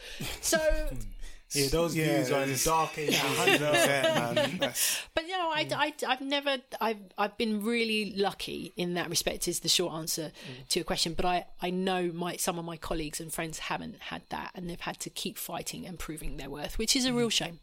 [0.40, 0.58] So,
[1.52, 3.14] Yeah, those Yeah, views are in the it's- dark ages.
[3.20, 3.70] you Hundred know?
[3.72, 4.74] percent, man.
[5.14, 9.48] But you know, I, I, I've never, I've, I've been really lucky in that respect.
[9.48, 10.30] Is the short answer
[10.68, 11.14] to your question.
[11.14, 14.70] But I, I know my some of my colleagues and friends haven't had that, and
[14.70, 17.58] they've had to keep fighting and proving their worth, which is a real shame.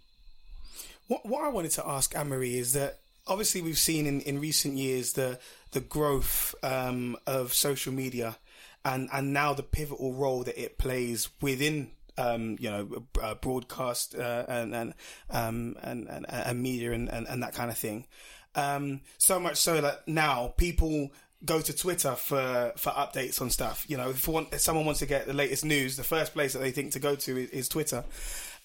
[1.08, 4.76] What, what I wanted to ask Anne-Marie is that obviously we've seen in, in recent
[4.76, 5.40] years the
[5.72, 8.38] the growth um, of social media
[8.86, 14.16] and, and now the pivotal role that it plays within um, you know uh, broadcast
[14.16, 14.94] uh, and and,
[15.30, 18.08] um, and and and media and, and, and that kind of thing.
[18.56, 21.12] Um, so much so that now people
[21.46, 23.86] go to Twitter for for updates on stuff.
[23.88, 26.54] You know, if, one, if someone wants to get the latest news, the first place
[26.54, 28.04] that they think to go to is, is Twitter.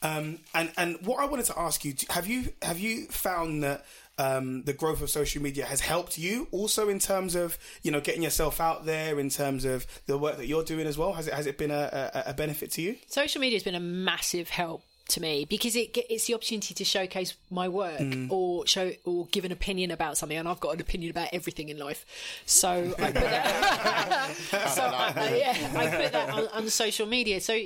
[0.02, 3.84] Um, and and what I wanted to ask you, have you have you found that
[4.18, 8.00] um, the growth of social media has helped you also in terms of you know
[8.00, 11.12] getting yourself out there, in terms of the work that you're doing as well?
[11.14, 12.96] Has it has it been a, a, a benefit to you?
[13.08, 16.84] Social media has been a massive help to me because it it's the opportunity to
[16.84, 20.80] showcase my work or show or give an opinion about something and I've got an
[20.80, 22.06] opinion about everything in life
[22.46, 24.30] so I put that
[24.74, 27.58] so I, I- yeah I put that on, on social media so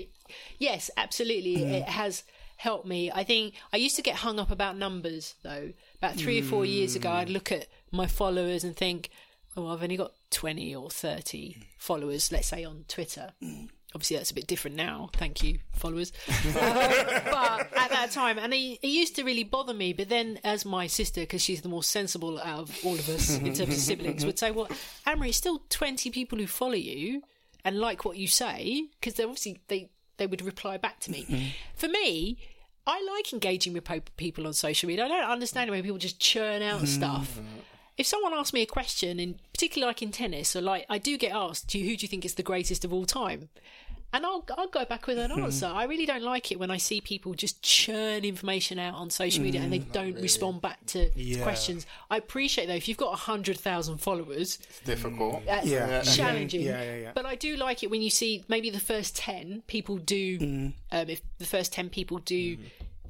[0.59, 2.25] yes absolutely it has
[2.57, 3.11] helped me.
[3.15, 5.73] I think I used to get hung up about numbers though.
[5.99, 9.11] About three or four years ago, I'd look at my followers and think,
[9.57, 13.31] oh, I've only got 20 or 30 followers, let's say on Twitter.
[13.95, 15.09] Obviously, that's a bit different now.
[15.15, 16.13] Thank you, followers.
[16.47, 16.53] Um,
[17.25, 19.93] but at that time, and it, it, used to really bother me.
[19.93, 23.37] But then, as my sister, because she's the more sensible out of all of us
[23.37, 24.69] in terms of siblings, would say, "Well,
[25.07, 27.23] Anne-Marie, it's still twenty people who follow you
[27.65, 31.25] and like what you say, because they obviously they they would reply back to me.
[31.25, 31.47] Mm-hmm.
[31.75, 32.39] For me,
[32.87, 33.85] I like engaging with
[34.17, 35.05] people on social media.
[35.05, 36.87] I don't understand when people just churn out mm-hmm.
[36.87, 37.41] stuff
[37.97, 41.17] if someone asks me a question, and particularly like in tennis, or like I do
[41.17, 43.49] get asked, who do you think is the greatest of all time?"
[44.17, 45.43] And I'll I'll go back with an hmm.
[45.43, 45.67] answer.
[45.67, 49.45] I really don't like it when I see people just churn information out on social
[49.45, 49.93] media mm, and they hmm.
[49.93, 50.23] don't really.
[50.23, 51.43] respond back to yeah.
[51.43, 51.87] questions.
[52.11, 56.01] I appreciate though if you've got hundred thousand followers, it's difficult, that's yeah.
[56.03, 56.63] challenging.
[56.63, 59.63] Yeah, yeah, yeah, But I do like it when you see maybe the first ten
[59.67, 60.39] people do.
[60.39, 60.73] Mm.
[60.93, 62.57] Um, if the first ten people do.
[62.57, 62.61] Mm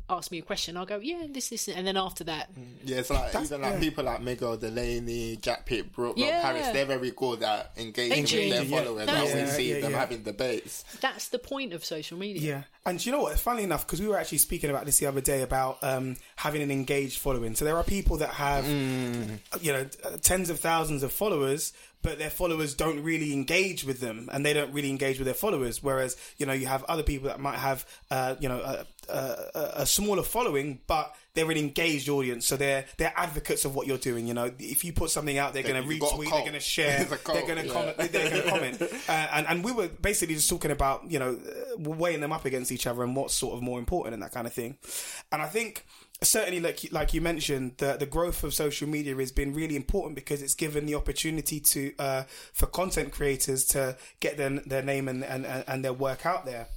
[0.09, 2.64] ask me a question, I'll go, yeah, this, this, and then after that, mm.
[2.85, 3.81] yeah, it's like even like yeah.
[3.81, 6.42] people like Miguel Delaney, Jack Pitt, Brooke, yeah.
[6.42, 9.07] Paris, they're very good at engaging with their followers.
[9.07, 9.23] Yeah.
[9.23, 10.85] Like we see them having debates.
[11.01, 12.42] That's the point of social media.
[12.42, 13.38] Yeah, and you know what?
[13.38, 16.62] Funny enough, because we were actually speaking about this the other day about um, having
[16.62, 17.55] an engaged following.
[17.55, 19.38] So there are people that have, mm.
[19.61, 19.85] you know,
[20.23, 24.52] tens of thousands of followers, but their followers don't really engage with them and they
[24.52, 25.82] don't really engage with their followers.
[25.82, 29.70] Whereas, you know, you have other people that might have, uh, you know, a, a,
[29.78, 32.46] a, smaller following, but they're an engaged audience.
[32.46, 34.28] So they're, they're advocates of what you're doing.
[34.28, 37.04] You know, if you put something out, they're going to retweet, they're going to share,
[37.04, 37.72] they're going to yeah.
[37.72, 38.82] comment, they're going to comment.
[39.09, 41.38] Uh, and, and we were basically just talking about, you know,
[41.78, 44.46] weighing them up against each other and what's sort of more important and that kind
[44.46, 44.76] of thing.
[45.30, 45.85] And I think,
[46.22, 50.14] certainly like like you mentioned the the growth of social media has been really important
[50.14, 55.09] because it's given the opportunity to uh, for content creators to get their their name
[55.09, 56.68] and, and and their work out there.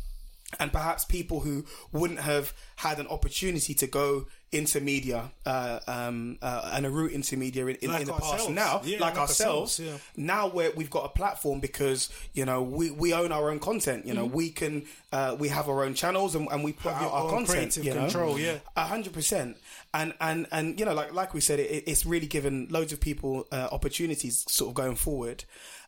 [0.60, 6.38] And perhaps people who wouldn't have had an opportunity to go into media uh, um,
[6.42, 9.14] uh, and a route into media in, in, like in the past now yeah, like,
[9.14, 10.24] like, ourselves, ourselves yeah.
[10.26, 14.06] now where we've got a platform because you know we, we own our own content
[14.06, 14.36] you know mm-hmm.
[14.36, 17.78] we can uh, we have our own channels and, and we put out our content
[17.78, 18.02] you know?
[18.02, 19.56] control yeah hundred percent
[19.94, 23.00] and and and you know like like we said it, it's really given loads of
[23.00, 25.44] people uh, opportunities sort of going forward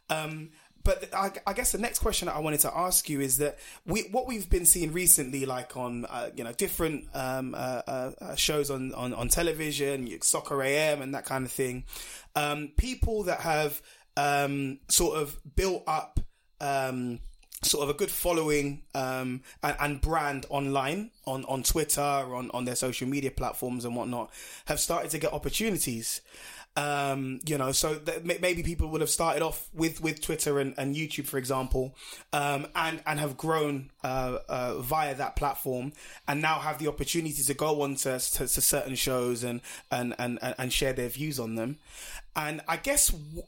[0.10, 0.50] um,
[0.84, 3.58] but I, I, guess the next question that I wanted to ask you is that
[3.86, 8.12] we what we've been seeing recently, like on uh, you know different um, uh, uh,
[8.22, 11.86] uh shows on, on, on television, Soccer AM, and that kind of thing.
[12.36, 13.82] Um, people that have
[14.18, 16.20] um, sort of built up
[16.60, 17.20] um,
[17.64, 22.66] sort of a good following um, and, and, brand online on, on Twitter, on, on
[22.66, 24.32] their social media platforms and whatnot,
[24.66, 26.22] have started to get opportunities.
[26.78, 30.74] Um, you know, so th- maybe people would have started off with, with Twitter and,
[30.78, 31.96] and YouTube, for example,
[32.32, 35.92] um, and, and have grown, uh, uh, via that platform
[36.30, 39.60] and now have the opportunity to go on to, to, to certain shows and,
[39.92, 41.78] and, and, and share their views on them.
[42.38, 43.44] And I guess, w-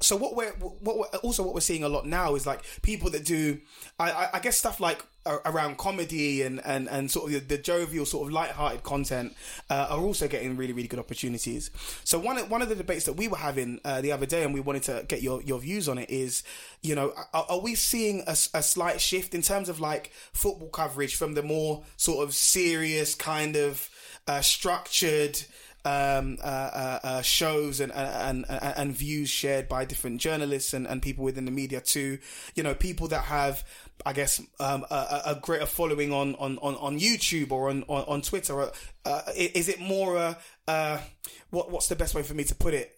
[0.00, 3.10] so what we're what we're, also what we're seeing a lot now is like people
[3.10, 3.60] that do
[3.98, 8.26] I, I guess stuff like around comedy and, and, and sort of the, jovial sort
[8.26, 9.34] of light-hearted content
[9.70, 11.70] uh, are also getting really really good opportunities.
[12.04, 14.42] So one of, one of the debates that we were having uh, the other day
[14.42, 16.42] and we wanted to get your, your views on it is
[16.82, 20.68] you know are, are we seeing a, a, slight shift in terms of like football
[20.68, 23.88] coverage from the more sort of serious kind of
[24.26, 25.40] uh, structured
[25.84, 30.86] um, uh, uh, uh, shows and, and, and and views shared by different journalists and,
[30.86, 32.18] and people within the media too.
[32.54, 33.64] you know people that have
[34.04, 38.04] I guess um, a, a, greater following on, on, on, on YouTube or on on,
[38.04, 38.70] on Twitter.
[39.04, 40.98] Uh, is it more uh,
[41.50, 42.96] what what's the best way for me to put it?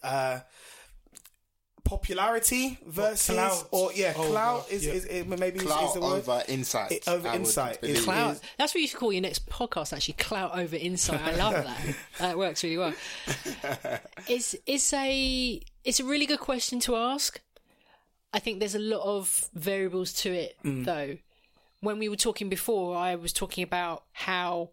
[1.85, 3.68] Popularity versus clout?
[3.70, 4.92] or yeah over, clout is, yeah.
[4.94, 6.14] is, is, maybe clout is the word.
[6.14, 8.40] over insight it, over I insight clout.
[8.59, 11.20] that's what you should call your next podcast actually clout over insight.
[11.20, 11.97] I love that.
[12.18, 12.94] That works really well.
[14.29, 17.40] It's it's a it's a really good question to ask.
[18.33, 20.85] I think there's a lot of variables to it mm.
[20.85, 21.18] though.
[21.81, 24.70] When we were talking before I was talking about how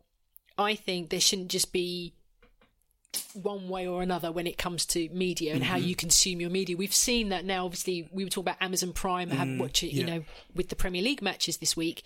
[0.57, 2.13] I think there shouldn't just be
[3.33, 5.71] one way or another when it comes to media and mm-hmm.
[5.71, 6.77] how you consume your media.
[6.77, 7.65] We've seen that now.
[7.65, 10.23] Obviously, we were talking about Amazon Prime, have mm, watch it, you know,
[10.55, 12.03] with the Premier League matches this week.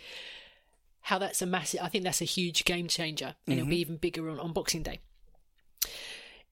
[1.02, 1.82] How that's a massive.
[1.84, 3.60] I think that's a huge game changer, and mm-hmm.
[3.60, 3.82] it'll be mm-hmm.
[3.82, 5.00] even bigger on, on Boxing Day.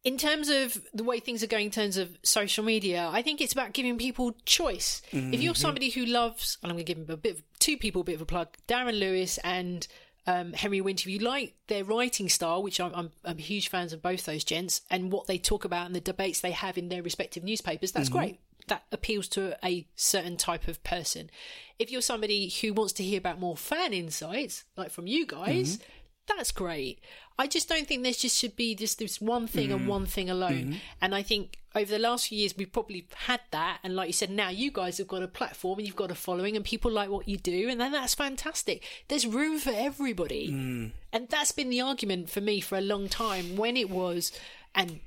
[0.03, 3.39] In terms of the way things are going in terms of social media, I think
[3.39, 5.01] it's about giving people choice.
[5.11, 5.33] Mm-hmm.
[5.33, 5.61] If you're mm-hmm.
[5.61, 8.03] somebody who loves, and I'm going to give him a bit of, two people a
[8.03, 9.87] bit of a plug, Darren Lewis and
[10.25, 13.91] um, Henry Winter, if you like their writing style, which I'm, I'm, I'm, huge fans
[13.91, 16.89] of both those gents, and what they talk about and the debates they have in
[16.89, 18.17] their respective newspapers, that's mm-hmm.
[18.17, 18.39] great.
[18.67, 21.29] That appeals to a certain type of person.
[21.77, 25.77] If you're somebody who wants to hear about more fan insights, like from you guys,
[25.77, 25.83] mm-hmm.
[26.27, 26.99] That's great.
[27.37, 29.75] I just don't think there just should be just this one thing mm.
[29.75, 30.53] and one thing alone.
[30.53, 30.73] Mm-hmm.
[31.01, 33.79] And I think over the last few years we've probably had that.
[33.83, 36.15] And like you said, now you guys have got a platform and you've got a
[36.15, 38.83] following, and people like what you do, and then that's fantastic.
[39.07, 40.91] There's room for everybody, mm.
[41.11, 43.55] and that's been the argument for me for a long time.
[43.55, 44.31] When it was,
[44.75, 44.99] and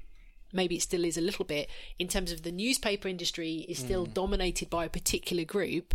[0.52, 4.07] maybe it still is a little bit in terms of the newspaper industry is still
[4.07, 4.14] mm.
[4.14, 5.94] dominated by a particular group.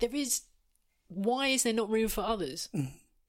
[0.00, 0.42] There is
[1.08, 2.68] why is there not room for others?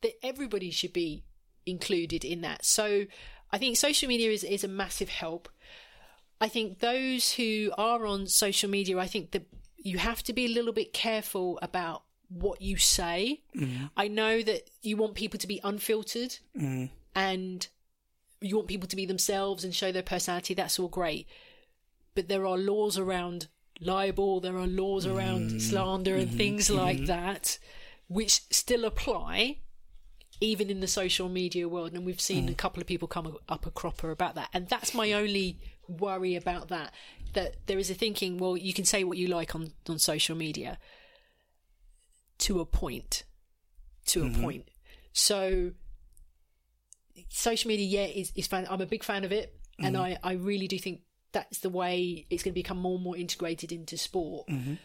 [0.02, 1.24] That everybody should be
[1.66, 2.66] included in that.
[2.66, 3.06] So
[3.52, 5.50] I think social media is, is a massive help.
[6.40, 10.46] I think those who are on social media, I think that you have to be
[10.46, 13.42] a little bit careful about what you say.
[13.56, 13.90] Mm.
[13.96, 16.90] I know that you want people to be unfiltered mm.
[17.16, 17.68] and
[18.42, 20.54] you want people to be themselves and show their personality.
[20.54, 21.28] That's all great.
[22.14, 23.48] But there are laws around
[23.80, 25.62] libel, there are laws around mm.
[25.62, 27.58] slander and things like that,
[28.08, 29.60] which still apply
[30.40, 31.94] even in the social media world.
[31.94, 32.52] And we've seen mm.
[32.52, 34.50] a couple of people come up a cropper about that.
[34.54, 36.94] And that's my only worry about that.
[37.34, 40.36] That there is a thinking, well, you can say what you like on, on social
[40.36, 40.78] media
[42.40, 43.24] to a point.
[44.08, 44.40] To mm-hmm.
[44.40, 44.70] a point.
[45.14, 45.72] So
[47.30, 48.68] social media, yeah, is, is fan.
[48.70, 49.56] I'm a big fan of it.
[49.74, 49.86] Mm-hmm.
[49.86, 53.04] And I, I really do think that's the way it's going to become more and
[53.04, 54.48] more integrated into sport.
[54.48, 54.76] Mm-hmm.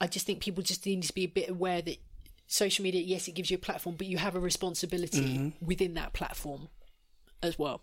[0.00, 1.96] I just think people just need to be a bit aware that
[2.48, 5.64] social media, yes, it gives you a platform, but you have a responsibility mm-hmm.
[5.64, 6.68] within that platform
[7.42, 7.82] as well.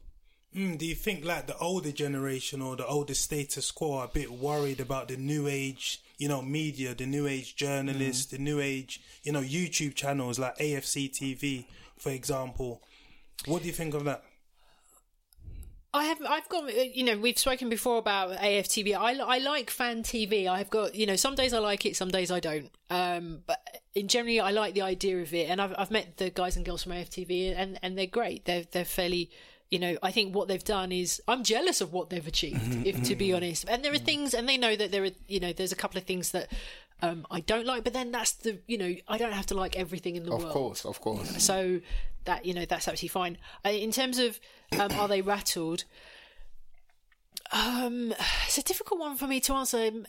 [0.56, 4.10] Mm, do you think like the older generation or the older status quo are a
[4.10, 8.30] bit worried about the new age, you know, media, the new age journalists, mm.
[8.32, 11.66] the new age, you know, YouTube channels like AFC TV,
[11.98, 12.82] for example?
[13.46, 14.24] What do you think of that?
[15.94, 18.96] I have, I've got, uh, you know, we've spoken before about AFTV.
[18.96, 20.48] I, I like fan TV.
[20.48, 22.70] I've got, you know, some days I like it, some days I don't.
[22.90, 23.60] Um, but
[23.96, 25.50] in generally, I like the idea of it.
[25.50, 28.44] And I've, I've met the guys and girls from AFTV, and, and they're great.
[28.46, 29.32] They're, they're fairly,
[29.72, 33.02] you know, I think what they've done is I'm jealous of what they've achieved, if
[33.04, 33.66] to be honest.
[33.70, 35.98] And there are things, and they know that there are, you know, there's a couple
[35.98, 36.52] of things that
[37.02, 39.78] um, I don't like, but then that's the, you know, I don't have to like
[39.78, 40.50] everything in the of world.
[40.50, 41.42] Of course, of course.
[41.42, 41.80] So
[42.26, 43.38] that, you know, that's absolutely fine.
[43.66, 44.40] Uh, in terms of,
[44.78, 45.86] um, are they rattled?
[47.54, 48.14] Um,
[48.46, 50.06] it's a difficult one for me to answer um,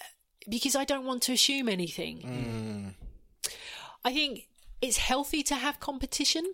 [0.49, 2.94] because I don't want to assume anything.
[2.96, 3.06] Mm.
[4.07, 4.47] I think
[4.81, 6.45] it's healthy to have competition,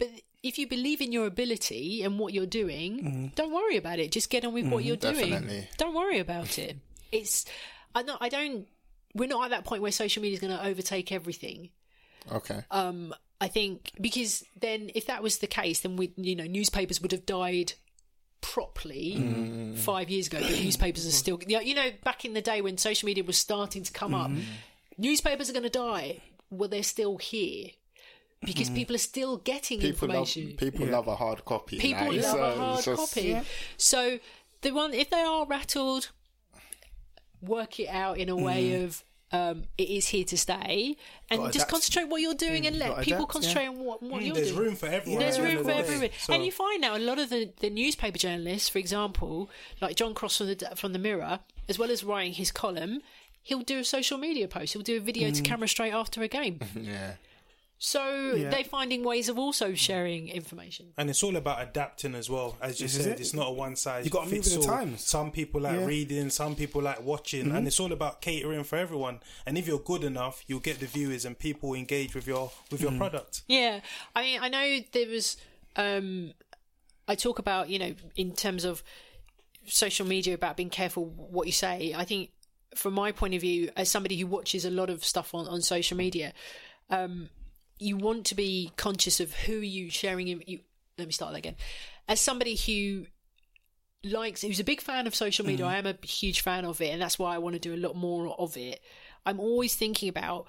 [0.00, 0.08] but
[0.42, 3.34] if you believe in your ability and what you're doing, mm.
[3.36, 4.10] don't worry about it.
[4.10, 4.88] Just get on with mm, what mm-hmm.
[4.88, 5.66] you're doing.
[5.78, 6.76] Don't worry about it.
[7.12, 7.44] It's
[7.94, 8.66] I don't I don't
[9.14, 11.70] we're not at that point where social media is going to overtake everything.
[12.32, 12.64] Okay.
[12.72, 17.00] Um, I think because then if that was the case, then we, you know, newspapers
[17.00, 17.74] would have died
[18.40, 19.78] properly mm.
[19.78, 20.40] five years ago.
[20.40, 23.84] But newspapers are still, you know, back in the day when social media was starting
[23.84, 24.32] to come up,
[24.98, 26.20] newspapers are going to die.
[26.52, 27.70] Well, they're still here
[28.44, 28.74] because mm.
[28.74, 30.48] people are still getting people information.
[30.50, 30.92] Love, people yeah.
[30.92, 31.78] love a hard copy.
[31.78, 33.28] People love so a hard just, copy.
[33.28, 33.44] Yeah.
[33.76, 34.18] So
[34.60, 36.10] the one, if they are rattled,
[37.40, 38.84] work it out in a way mm.
[38.84, 40.96] of um, it is here to stay,
[41.30, 41.70] and just adapt.
[41.70, 43.70] concentrate what you're doing, mm, and let people adapt, concentrate yeah.
[43.70, 44.58] on what, what mm, you're there's doing.
[44.58, 45.20] There's room for everyone.
[45.20, 46.34] There's room for everyone, so.
[46.34, 49.48] and you find now a lot of the, the newspaper journalists, for example,
[49.80, 53.00] like John Cross from the from the Mirror, as well as writing his column,
[53.42, 54.72] he'll do a social media post.
[54.72, 55.36] He'll do a video mm.
[55.36, 56.60] to camera straight after a game.
[56.74, 57.14] yeah.
[57.84, 58.48] So yeah.
[58.48, 60.92] they're finding ways of also sharing information.
[60.96, 62.56] And it's all about adapting as well.
[62.62, 63.20] As you said, it?
[63.20, 64.04] it's not a one size.
[64.04, 65.02] You got to move with the times.
[65.02, 65.86] Some people like yeah.
[65.86, 67.56] reading, some people like watching, mm-hmm.
[67.56, 69.18] and it's all about catering for everyone.
[69.46, 72.80] And if you're good enough, you'll get the viewers and people engage with your with
[72.80, 73.00] your mm-hmm.
[73.00, 73.42] product.
[73.48, 73.80] Yeah,
[74.14, 75.36] I mean, I know there was.
[75.74, 76.34] Um,
[77.08, 78.84] I talk about you know in terms of
[79.66, 81.94] social media about being careful what you say.
[81.96, 82.30] I think
[82.74, 85.60] from my point of view, as somebody who watches a lot of stuff on on
[85.62, 86.32] social media.
[86.90, 87.30] Um,
[87.78, 90.28] you want to be conscious of who you sharing.
[90.28, 90.60] You,
[90.98, 91.56] let me start that again.
[92.08, 93.06] As somebody who
[94.04, 95.68] likes, who's a big fan of social media, mm.
[95.68, 97.76] I am a huge fan of it, and that's why I want to do a
[97.76, 98.80] lot more of it.
[99.26, 100.46] I'm always thinking about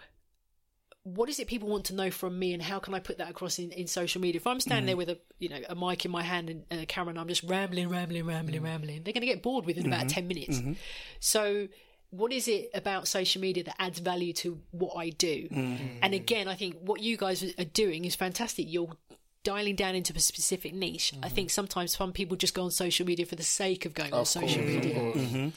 [1.04, 3.30] what is it people want to know from me and how can I put that
[3.30, 4.40] across in, in social media?
[4.40, 4.88] If I'm standing mm.
[4.88, 7.20] there with a you know a mic in my hand and, and, a camera and
[7.20, 8.66] I'm just rambling, rambling, rambling, mm.
[8.66, 9.94] rambling, they're going to get bored within mm-hmm.
[9.94, 10.60] about ten minutes.
[10.60, 10.74] Mm-hmm.
[11.20, 11.68] So
[12.14, 15.48] what is it about social media that adds value to what I do?
[15.50, 15.98] Mm.
[16.04, 18.68] And again, I think what you guys are doing is fantastic.
[18.70, 18.96] You're
[19.44, 21.12] dialing down into a specific niche.
[21.16, 21.26] Mm-hmm.
[21.26, 24.14] I think sometimes some people just go on social media for the sake of going
[24.14, 25.50] of on social course, media mm-hmm.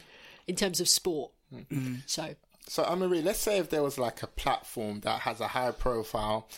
[0.47, 1.31] in terms of sport.
[1.55, 1.97] Mm-hmm.
[2.07, 2.35] So,
[2.67, 6.49] so Anne-Marie, let's say if there was like a platform that has a high profile,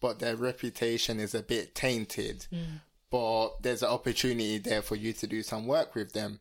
[0.00, 2.80] but their reputation is a bit tainted, mm.
[3.10, 6.38] but there's an opportunity there for you to do some work with them.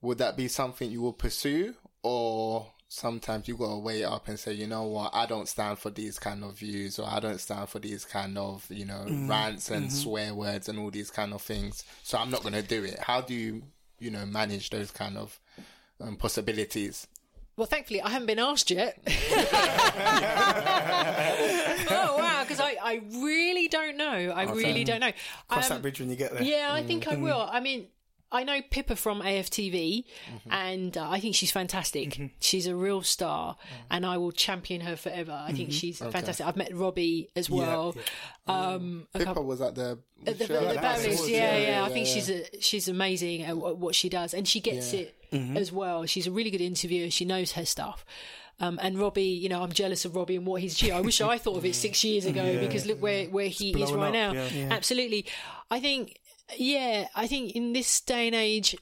[0.00, 4.52] Would that be something you will pursue, or sometimes you gotta weigh up and say,
[4.52, 7.68] you know what, I don't stand for these kind of views, or I don't stand
[7.68, 9.30] for these kind of, you know, mm-hmm.
[9.30, 9.94] rants and mm-hmm.
[9.94, 11.84] swear words and all these kind of things.
[12.02, 12.98] So I'm not gonna do it.
[12.98, 13.62] How do you,
[13.98, 15.38] you know, manage those kind of
[16.00, 17.06] um, possibilities?
[17.56, 18.98] Well, thankfully, I haven't been asked yet.
[21.90, 22.42] oh wow!
[22.42, 24.06] Because I, I really don't know.
[24.06, 24.54] I okay.
[24.54, 25.12] really don't know.
[25.48, 26.42] Cross um, that bridge when you get there.
[26.42, 27.20] Yeah, I think mm-hmm.
[27.20, 27.48] I will.
[27.52, 27.88] I mean,
[28.32, 30.52] I know Pippa from AFTV, mm-hmm.
[30.52, 32.10] and uh, I think she's fantastic.
[32.10, 32.26] Mm-hmm.
[32.38, 33.82] She's a real star, mm-hmm.
[33.90, 35.32] and I will champion her forever.
[35.32, 35.78] I think mm-hmm.
[35.78, 36.10] she's okay.
[36.10, 36.46] fantastic.
[36.46, 37.94] I've met Robbie as well.
[37.96, 38.02] Yeah,
[38.48, 38.68] yeah.
[38.68, 42.30] Um, Pippa couple, was at the the, the, the yeah, yeah, yeah, I think she's
[42.30, 45.56] a, she's amazing at what she does, and she gets it mm-hmm.
[45.56, 46.06] as well.
[46.06, 47.10] She's a really good interviewer.
[47.10, 48.04] She knows her stuff.
[48.60, 50.92] Um, and Robbie, you know, I'm jealous of Robbie and what he's achieved.
[50.92, 52.60] I wish I thought of it six years ago yeah.
[52.60, 54.32] because look where, where he is right up, now.
[54.32, 54.68] Yeah.
[54.70, 55.24] Absolutely.
[55.70, 56.19] I think
[56.56, 58.76] yeah, I think in this day and age,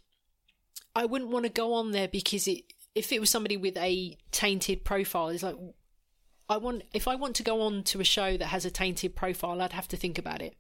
[0.95, 2.65] I wouldn't want to go on there because it,
[2.95, 5.57] if it was somebody with a tainted profile, it's like,
[6.49, 9.15] I want, if I want to go on to a show that has a tainted
[9.15, 10.57] profile, I'd have to think about it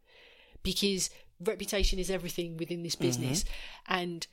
[0.62, 3.44] because reputation is everything within this business.
[3.44, 3.94] Mm-hmm.
[3.94, 4.26] And,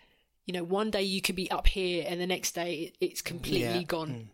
[0.46, 3.80] you know, one day you could be up here and the next day it's completely
[3.80, 3.84] yeah.
[3.84, 4.10] gone.
[4.10, 4.26] Mm.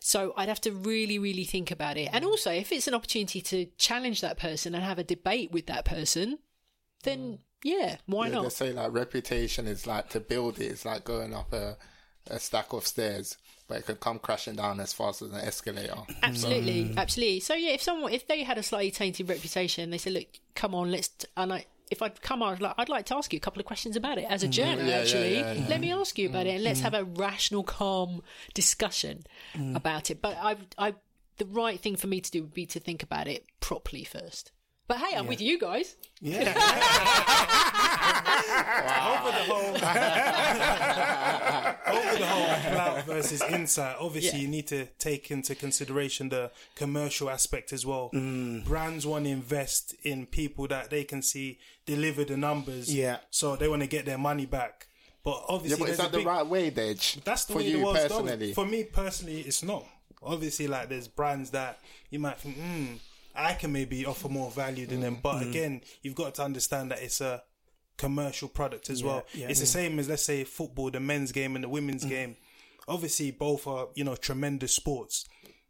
[0.00, 2.10] So I'd have to really, really think about it.
[2.12, 5.66] And also, if it's an opportunity to challenge that person and have a debate with
[5.66, 6.38] that person,
[7.04, 7.38] then mm.
[7.64, 8.42] Yeah, why yeah, not?
[8.44, 10.66] They say like reputation is like to build it.
[10.66, 11.78] It's like going up a,
[12.26, 15.96] a stack of stairs, but it could come crashing down as fast as an escalator.
[16.22, 17.00] Absolutely, so.
[17.00, 17.40] absolutely.
[17.40, 20.74] So yeah, if someone if they had a slightly tainted reputation, they said, "Look, come
[20.74, 23.32] on, let's." T-, and I, if I'd come on, I'd like, I'd like to ask
[23.32, 24.50] you a couple of questions about it as a mm.
[24.50, 24.86] journalist.
[24.86, 26.84] Yeah, actually, yeah, yeah, let me ask you about it, and let's mm.
[26.84, 29.74] have a rational, calm discussion mm.
[29.74, 30.20] about it.
[30.20, 30.94] But I, I,
[31.38, 34.52] the right thing for me to do would be to think about it properly first.
[34.86, 35.30] But hey, I'm yeah.
[35.30, 35.96] with you guys.
[36.20, 36.40] Yeah.
[39.04, 39.74] Over the whole,
[41.86, 43.96] over the whole clout versus insight.
[43.98, 44.44] Obviously, yeah.
[44.44, 48.10] you need to take into consideration the commercial aspect as well.
[48.12, 48.64] Mm.
[48.64, 52.94] Brands want to invest in people that they can see deliver the numbers.
[52.94, 53.18] Yeah.
[53.30, 54.88] So they want to get their money back.
[55.22, 57.24] But obviously, yeah, but is that the big, right way, Dej?
[57.24, 58.46] That's the for way you the world's personally.
[58.46, 58.54] Done.
[58.54, 59.86] For me personally, it's not.
[60.22, 61.78] Obviously, like there's brands that
[62.10, 62.94] you might think, hmm
[63.34, 65.18] I can maybe offer more value than them.
[65.22, 65.50] But mm.
[65.50, 67.42] again, you've got to understand that it's a
[67.96, 69.24] commercial product as yeah, well.
[69.34, 72.10] Yeah, it's the same as let's say football, the men's game and the women's mm.
[72.10, 72.36] game.
[72.86, 75.26] Obviously, both are you know tremendous sports.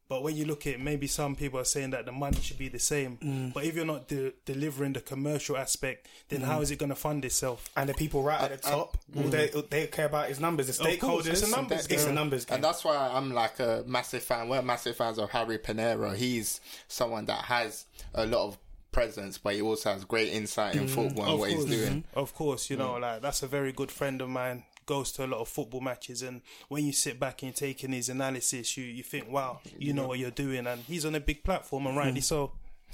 [0.07, 2.59] But when you look at it, maybe some people are saying that the money should
[2.59, 3.17] be the same.
[3.19, 3.55] Mm.
[3.55, 6.45] But if you're not de- delivering the commercial aspect, then mm.
[6.45, 7.71] how is it going to fund itself?
[7.77, 10.67] And the people right at the top, uh, all they, they care about is numbers.
[10.67, 12.57] The stakeholders, course, it's a numbers, it's a numbers game.
[12.57, 14.49] And that's why I'm like a massive fan.
[14.49, 16.11] We're massive fans of Harry Pinero.
[16.11, 18.59] He's someone that has a lot of
[18.93, 20.91] presence, but he also has great insight in mm.
[20.91, 21.67] football and of what course.
[21.67, 22.05] he's doing.
[22.15, 23.01] Of course, you know, mm.
[23.01, 26.23] like that's a very good friend of mine goes to a lot of football matches,
[26.23, 29.93] and when you sit back and you're taking his analysis, you you think, wow, you
[29.93, 32.25] know what you're doing, and he's on a big platform, and rightly mm.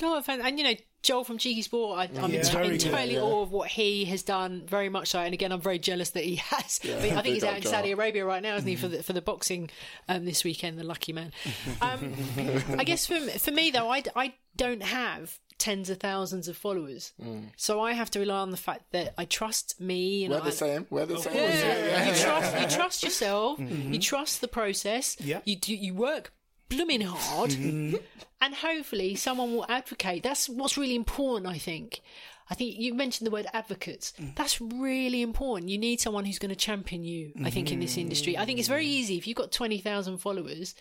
[0.01, 0.22] So.
[0.28, 3.20] Oh, and you know, Joel from Cheeky Sport, I, am yeah, entirely yeah.
[3.20, 5.20] awe of what he has done, very much so.
[5.20, 6.80] And again, I'm very jealous that he has.
[6.82, 7.72] Yeah, I, mean, I think he's out in Joel.
[7.72, 9.70] Saudi Arabia right now, isn't he, for the, for the boxing
[10.09, 11.32] um, this weekend, the lucky man.
[11.82, 12.14] Um,
[12.78, 17.12] I guess for, for me, though, I, I don't have tens of thousands of followers.
[17.22, 17.51] Mm.
[17.57, 20.24] So I have to rely on the fact that I trust me.
[20.24, 20.86] And We're I, the same.
[20.90, 21.34] We're the same.
[21.34, 22.09] Yeah, yeah.
[22.11, 22.61] You trust.
[22.61, 23.59] You trust yourself.
[23.59, 23.92] Mm-hmm.
[23.94, 25.16] You trust the process.
[25.20, 25.40] Yeah.
[25.44, 25.74] You do.
[25.74, 26.32] You work
[26.70, 27.96] blooming hard, mm-hmm.
[28.40, 30.22] and hopefully someone will advocate.
[30.22, 31.46] That's what's really important.
[31.46, 32.00] I think.
[32.50, 34.12] I think you mentioned the word advocates.
[34.20, 34.34] Mm.
[34.34, 35.70] That's really important.
[35.70, 38.36] You need someone who's going to champion you, I think, in this industry.
[38.36, 40.74] I think it's very easy if you've got 20,000 followers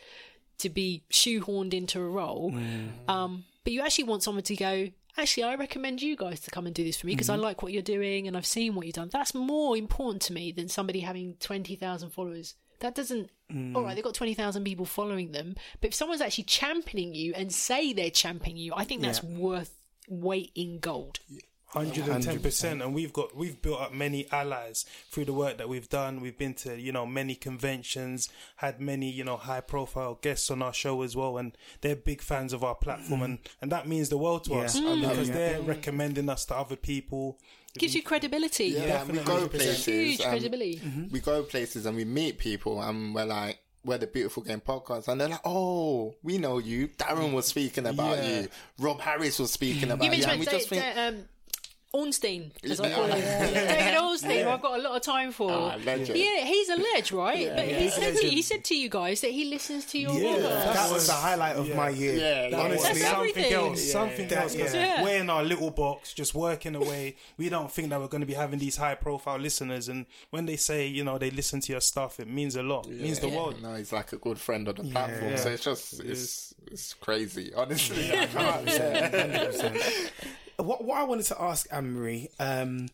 [0.58, 2.52] to be shoehorned into a role.
[2.52, 3.08] Mm.
[3.08, 6.66] Um, but you actually want someone to go, actually, I recommend you guys to come
[6.66, 7.40] and do this for me because mm-hmm.
[7.40, 9.10] I like what you're doing and I've seen what you've done.
[9.12, 12.56] That's more important to me than somebody having 20,000 followers.
[12.80, 13.76] That doesn't, mm.
[13.76, 15.56] all right, they've got 20,000 people following them.
[15.82, 19.38] But if someone's actually championing you and say they're championing you, I think that's yeah.
[19.38, 19.74] worth
[20.08, 21.20] weight in gold.
[21.70, 25.60] Hundred and ten percent, and we've got we've built up many allies through the work
[25.60, 26.20] that we've done.
[26.20, 30.64] We've been to you know many conventions, had many you know high profile guests on
[30.64, 34.10] our show as well, and they're big fans of our platform, and and that means
[34.10, 34.62] the world to yeah.
[34.62, 35.00] us mm.
[35.00, 35.36] because yeah.
[35.36, 37.38] they're recommending us to other people.
[37.80, 38.68] Gives you credibility.
[38.68, 39.86] Yeah, yeah we go places.
[39.86, 40.78] Huge credibility.
[40.78, 41.12] Mm-hmm.
[41.12, 45.08] We go places and we meet people, and we're like, we're the Beautiful Game podcast,
[45.08, 46.90] and they're like, "Oh, we know you.
[46.90, 48.42] Darren was speaking about yeah.
[48.42, 48.48] you.
[48.78, 50.26] Rob Harris was speaking about you." you.
[50.26, 51.26] And we just think, um,
[51.92, 53.20] Ornstein, as I call him.
[53.20, 54.46] David Ornstein.
[54.48, 55.50] I've got a lot of time for.
[55.52, 55.76] Ah.
[55.84, 57.50] Yeah, he's a ledge, right?
[57.56, 60.36] but he said to he said to you guys that he listens to your Yeah,
[60.36, 60.74] podcast.
[60.74, 62.14] That was the highlight of my year.
[62.16, 62.58] Yeah, yeah.
[62.60, 62.84] honestly.
[62.94, 63.54] That's something everything.
[63.54, 64.56] else, something That- else.
[64.56, 65.04] 'cause yeah.
[65.04, 67.16] We're in our little box, just working away.
[67.38, 69.90] We don't think that we're going to be having these high profile listeners.
[69.90, 72.86] And when they say, you know, they listen to your stuff, it means a lot.
[72.88, 73.62] It means the world.
[73.64, 75.32] No, he's like a good friend on the platform.
[75.32, 75.38] Yeah.
[75.38, 77.54] So it's just it's it's crazy.
[77.56, 79.84] Honestly, I can't.
[80.58, 82.90] What what I wanted to ask Anne Marie um,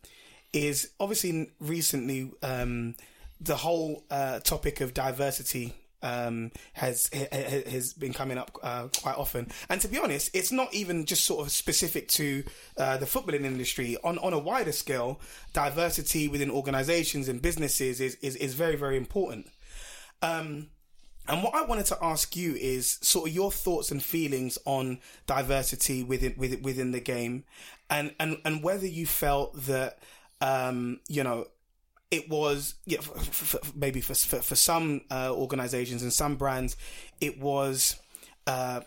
[0.53, 2.93] is obviously recently um,
[3.41, 5.73] the whole uh, topic of diversity
[6.03, 9.51] um, has ha- ha- has been coming up uh, quite often.
[9.67, 12.43] And to be honest, it's not even just sort of specific to
[12.77, 13.97] uh, the footballing industry.
[14.03, 15.19] On on a wider scale,
[15.53, 19.47] diversity within organisations and businesses is, is is very very important.
[20.21, 20.67] Um,
[21.27, 24.99] and what I wanted to ask you is sort of your thoughts and feelings on
[25.25, 27.43] diversity within within, within the game,
[27.89, 29.99] and, and and whether you felt that
[30.41, 31.47] um, you know
[32.11, 36.35] it was yeah, f- f- f- maybe for, for for some uh, organizations and some
[36.35, 36.77] brands
[37.19, 37.99] it was
[38.47, 38.81] uh,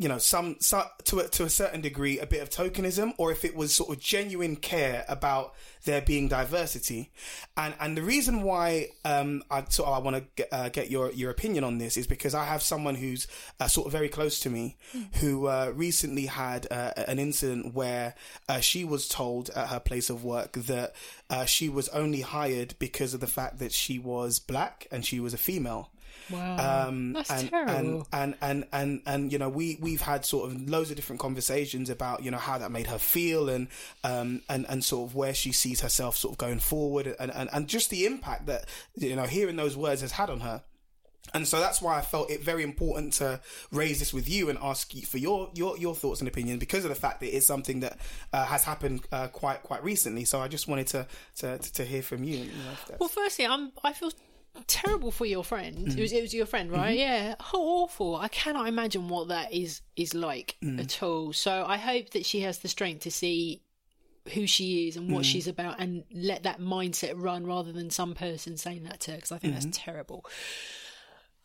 [0.00, 3.30] you know some, some to a, to a certain degree a bit of tokenism or
[3.30, 5.52] if it was sort of genuine care about
[5.84, 7.12] there being diversity.
[7.54, 10.90] And and the reason why um I sort of I want to get, uh, get
[10.90, 13.26] your your opinion on this is because I have someone who's
[13.60, 14.78] uh, sort of very close to me
[15.20, 18.14] who uh, recently had uh, an incident where
[18.48, 20.94] uh, she was told at her place of work that
[21.28, 25.20] uh, she was only hired because of the fact that she was black and she
[25.20, 25.90] was a female
[26.30, 27.72] Wow, um, that's and, terrible.
[27.72, 31.20] And, and and and and you know, we we've had sort of loads of different
[31.20, 33.68] conversations about you know how that made her feel and
[34.04, 37.48] um and and sort of where she sees herself sort of going forward and and,
[37.52, 38.66] and just the impact that
[38.96, 40.62] you know hearing those words has had on her.
[41.32, 44.58] And so that's why I felt it very important to raise this with you and
[44.60, 47.46] ask you for your your, your thoughts and opinion because of the fact that it's
[47.46, 47.98] something that
[48.32, 50.24] uh, has happened uh, quite quite recently.
[50.24, 51.06] So I just wanted to
[51.36, 52.38] to, to hear from you.
[52.38, 53.72] you know, Well, firstly, I'm.
[53.84, 54.10] I feel
[54.66, 55.76] terrible for your friend.
[55.76, 55.96] Mm.
[55.96, 56.96] It was it was your friend, right?
[56.98, 57.34] Yeah.
[57.40, 58.16] How awful!
[58.16, 60.80] I cannot imagine what that is is like Mm.
[60.80, 61.32] at all.
[61.32, 63.62] So I hope that she has the strength to see
[64.34, 65.14] who she is and Mm.
[65.14, 69.12] what she's about, and let that mindset run rather than some person saying that to
[69.12, 69.16] her.
[69.16, 69.64] Because I think Mm-hmm.
[69.66, 70.24] that's terrible.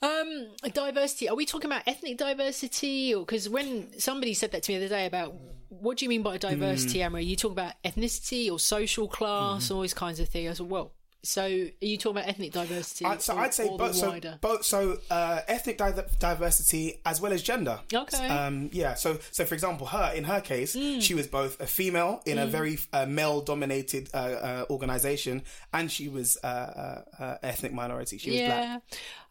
[0.01, 1.30] Um, diversity.
[1.30, 4.86] Are we talking about ethnic diversity, or because when somebody said that to me the
[4.86, 5.34] other day about
[5.70, 7.06] what do you mean by diversity, Mm.
[7.06, 7.20] Amber?
[7.22, 9.76] You talk about ethnicity or social class, Mm-hmm.
[9.76, 10.49] all these kinds of things.
[10.51, 10.91] I said, well,
[11.26, 13.05] so are you talking about ethnic diversity?
[13.05, 13.95] I, so or, I'd say both.
[13.95, 14.38] So wider?
[14.41, 14.63] both.
[14.63, 17.80] So uh, ethnic di- diversity as well as gender.
[17.93, 18.28] Okay.
[18.28, 18.93] Um, yeah.
[18.93, 21.01] So so for example, her in her case, Mm.
[21.01, 26.07] she was both a female in a very uh, male-dominated uh, uh, organization, and she
[26.09, 28.17] was uh, uh, uh, ethnic minority.
[28.17, 28.84] She was yeah, black.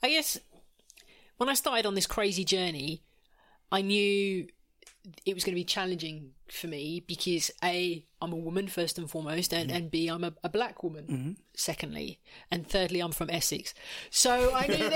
[0.03, 0.39] I guess
[1.39, 3.03] when I started on this crazy journey,
[3.73, 4.47] I knew
[5.27, 9.11] it was going to be challenging for me because a I'm a woman first and
[9.11, 9.75] foremost, and, mm.
[9.75, 11.33] and b I'm a, a black woman mm-hmm.
[11.55, 13.75] secondly, and thirdly I'm from Essex.
[14.11, 14.77] So I knew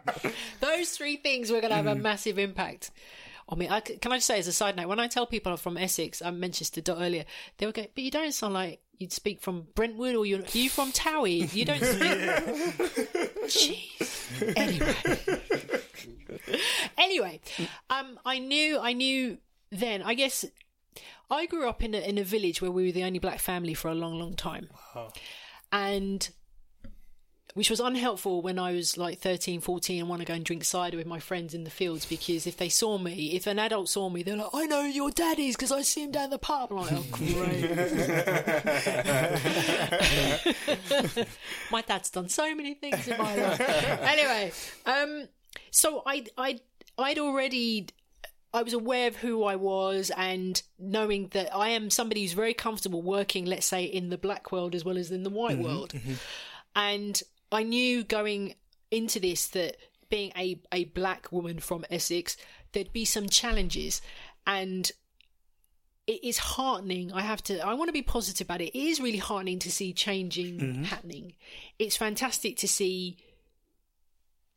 [0.60, 2.00] those three things were going to have a mm.
[2.02, 2.90] massive impact.
[3.48, 5.52] I mean, I, can I just say as a side note, when I tell people
[5.52, 7.24] I'm from Essex, I'm Manchester dot earlier,
[7.58, 10.70] they would go, but you don't sound like you'd speak from Brentwood or you're, you
[10.70, 11.52] from Towie?
[11.52, 11.84] You don't
[12.94, 13.03] speak.
[13.46, 14.54] Jeez.
[14.56, 14.94] Anyway.
[16.98, 17.40] anyway,
[17.90, 19.38] um, I knew, I knew
[19.70, 20.44] then, I guess
[21.30, 23.74] I grew up in a, in a village where we were the only black family
[23.74, 24.68] for a long, long time.
[25.72, 26.28] And
[27.54, 30.64] which was unhelpful when I was like 13, 14 and want to go and drink
[30.64, 33.88] cider with my friends in the fields because if they saw me, if an adult
[33.88, 36.72] saw me, they're like, I know your daddy's because I see him down the pub.
[36.72, 37.70] I'm like, oh, great.
[41.70, 43.60] my dad's done so many things in my life.
[44.02, 44.52] anyway,
[44.84, 45.28] um,
[45.70, 46.58] so I, I,
[46.98, 47.86] I'd already
[48.52, 52.54] I was aware of who I was and knowing that I am somebody who's very
[52.54, 55.92] comfortable working, let's say, in the black world as well as in the white world.
[56.76, 57.20] And
[57.54, 58.54] I knew going
[58.90, 59.76] into this that
[60.08, 62.36] being a, a black woman from Essex,
[62.72, 64.02] there'd be some challenges.
[64.46, 64.90] And
[66.06, 67.12] it is heartening.
[67.12, 68.76] I have to, I want to be positive about it.
[68.76, 70.82] It is really heartening to see changing mm-hmm.
[70.84, 71.34] happening.
[71.78, 73.16] It's fantastic to see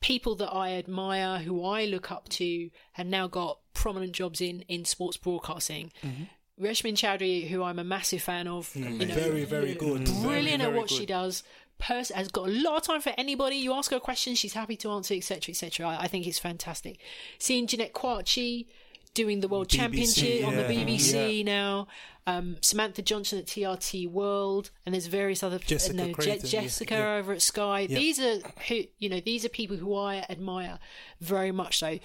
[0.02, 4.62] people that I admire, who I look up to, have now got prominent jobs in
[4.68, 5.92] in sports broadcasting.
[6.04, 6.24] Mm-hmm.
[6.64, 9.02] Reshmin Chowdhury, who I'm a massive fan of, mm-hmm.
[9.02, 10.06] you know, Very, very good.
[10.06, 11.44] brilliant Very, at what very she does.
[11.80, 13.58] Pers- has got a lot of time for anybody.
[13.58, 15.88] You ask her a question, she's happy to answer, etc., etc.
[15.88, 17.00] I, I think it's fantastic.
[17.38, 18.66] Seeing Jeanette Kwakye
[19.14, 20.86] doing the World BBC, Championship on the yeah.
[20.86, 21.88] BBC now,
[22.28, 26.94] um, Samantha Johnson at TRT World, and there's various other Jessica no, Creighton, yeah, Jessica
[26.94, 27.16] yeah.
[27.16, 27.88] over at Sky.
[27.88, 29.20] These are who you know.
[29.20, 30.78] These are people who I admire
[31.20, 32.00] very much so,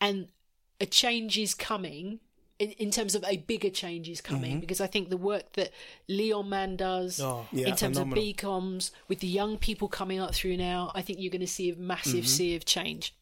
[0.00, 0.28] and
[0.80, 2.20] a change is coming.
[2.58, 4.60] In, in, terms of a bigger change is coming mm-hmm.
[4.60, 5.72] because I think the work that
[6.08, 8.18] Leon Mann does oh, yeah, in terms phenomenal.
[8.18, 11.46] of BCOMS with the young people coming up through now, I think you're going to
[11.46, 12.24] see a massive mm-hmm.
[12.24, 13.14] sea of change.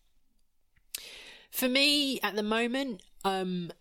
[1.50, 3.72] For me, at the moment, um,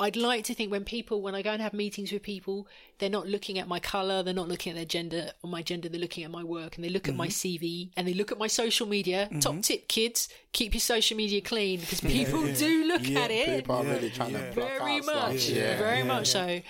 [0.00, 2.68] I'd like to think when people, when I go and have meetings with people,
[2.98, 5.88] they're not looking at my color, they're not looking at their gender or my gender,
[5.88, 7.12] they're looking at my work and they look mm-hmm.
[7.12, 7.64] at my mm-hmm.
[7.64, 9.26] CV and they look at my social media.
[9.26, 9.40] Mm-hmm.
[9.40, 13.30] Top tip, kids, keep your social media clean because people yeah, do look yeah, at
[13.32, 13.46] it.
[13.46, 16.60] People are really trying to very much, very much so.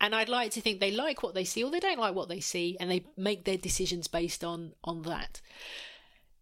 [0.00, 2.28] And I'd like to think they like what they see or they don't like what
[2.28, 5.42] they see and they make their decisions based on on that.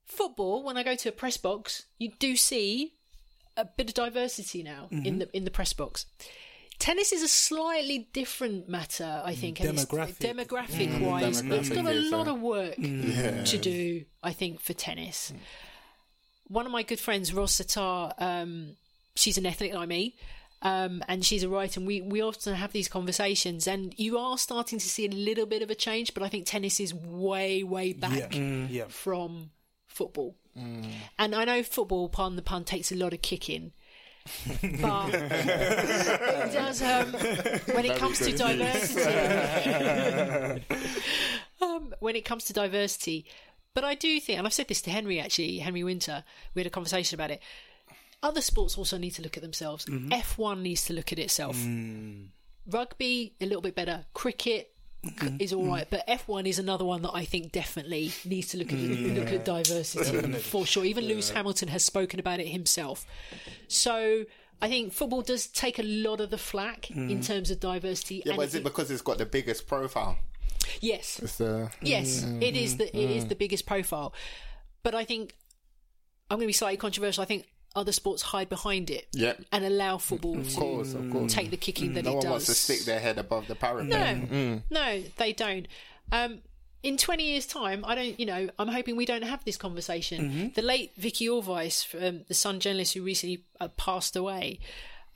[0.04, 2.95] Football, when I go to a press box, you do see
[3.56, 5.06] a bit of diversity now mm-hmm.
[5.06, 6.06] in the in the press box.
[6.78, 9.58] Tennis is a slightly different matter, I think.
[9.58, 13.16] Demographic, demographic mm, wise, demographic it's got a lot of work mm.
[13.16, 13.44] yeah.
[13.44, 15.32] to do, I think, for tennis.
[15.34, 15.38] Mm.
[16.48, 18.76] One of my good friends, Ros Satar, um,
[19.14, 20.16] she's an ethnic like me.
[20.62, 23.66] Um, and she's a writer, and we, we often have these conversations.
[23.66, 26.46] And you are starting to see a little bit of a change, but I think
[26.46, 28.40] tennis is way, way back yeah.
[28.40, 28.84] Mm, yeah.
[28.88, 29.50] from
[29.86, 30.34] football.
[30.56, 30.86] Mm.
[31.18, 33.72] And I know football, pardon the pun, takes a lot of kicking.
[34.82, 37.12] but it does um,
[37.74, 39.02] when it comes to diversity.
[41.62, 43.24] um, when it comes to diversity,
[43.72, 46.24] but I do think, and I've said this to Henry actually, Henry Winter.
[46.54, 47.40] We had a conversation about it.
[48.22, 49.84] Other sports also need to look at themselves.
[49.84, 50.08] Mm-hmm.
[50.08, 51.56] F1 needs to look at itself.
[51.56, 52.28] Mm.
[52.68, 54.06] Rugby a little bit better.
[54.14, 54.72] Cricket
[55.06, 55.36] mm-hmm.
[55.40, 58.72] is all right, but F1 is another one that I think definitely needs to look
[58.72, 60.84] at mm, look at diversity for sure.
[60.84, 61.14] Even yeah.
[61.14, 63.06] Lewis Hamilton has spoken about it himself.
[63.68, 64.24] So
[64.60, 67.10] I think football does take a lot of the flack mm.
[67.10, 68.22] in terms of diversity.
[68.24, 70.18] Yeah, but is it because it's got the biggest profile?
[70.80, 71.16] Yes.
[71.16, 73.28] The, yes, mm, it is the it is mm.
[73.28, 74.12] the biggest profile.
[74.82, 75.34] But I think
[76.30, 77.22] I'm going to be slightly controversial.
[77.22, 77.46] I think
[77.76, 79.40] other sports hide behind it yep.
[79.52, 81.32] and allow football of course, to of course.
[81.32, 82.24] take the kicking that no it does.
[82.24, 83.88] No one wants to stick their head above the parapet.
[83.88, 84.62] No, mm.
[84.70, 85.68] no, they don't.
[86.10, 86.40] Um,
[86.82, 90.22] in 20 years' time, I don't, you know, I'm hoping we don't have this conversation.
[90.22, 90.48] Mm-hmm.
[90.54, 94.60] The late Vicky Orvice, um, the Sun journalist who recently uh, passed away,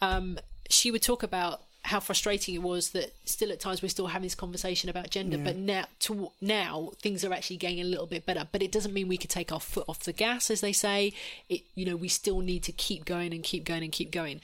[0.01, 0.39] um,
[0.69, 4.27] she would talk about how frustrating it was that still at times we're still having
[4.27, 5.45] this conversation about gender, yeah.
[5.45, 8.47] but now to now things are actually getting a little bit better.
[8.51, 11.13] But it doesn't mean we could take our foot off the gas, as they say.
[11.49, 14.41] It you know we still need to keep going and keep going and keep going.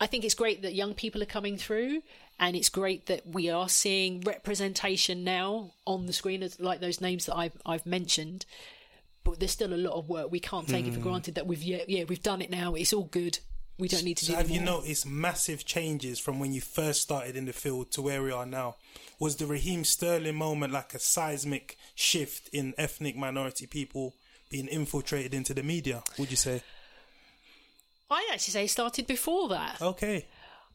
[0.00, 2.02] I think it's great that young people are coming through,
[2.38, 7.26] and it's great that we are seeing representation now on the screen, like those names
[7.26, 8.44] that I've I've mentioned.
[9.22, 10.30] But there's still a lot of work.
[10.30, 10.88] We can't take mm.
[10.88, 11.08] it for hmm.
[11.08, 12.74] granted that we've yeah, yeah we've done it now.
[12.74, 13.38] It's all good
[13.78, 17.02] we don't need to so do have you noticed massive changes from when you first
[17.02, 18.76] started in the field to where we are now?
[19.18, 24.14] Was the raheem sterling moment like a seismic shift in ethnic minority people
[24.50, 26.62] being infiltrated into the media would you say?
[28.10, 29.82] I actually say it started before that.
[29.82, 30.26] Okay.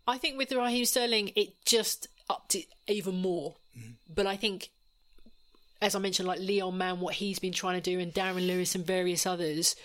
[0.07, 3.55] I think with the raheem sterling it just upped it even more.
[3.77, 3.93] Mm.
[4.13, 4.69] but i think
[5.81, 8.75] as i mentioned like leon mann what he's been trying to do and darren lewis
[8.75, 9.77] and various others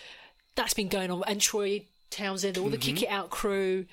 [0.57, 1.23] that's been going on.
[1.25, 2.71] And troy Townsend, all mm-hmm.
[2.71, 3.85] the Kick It Out crew.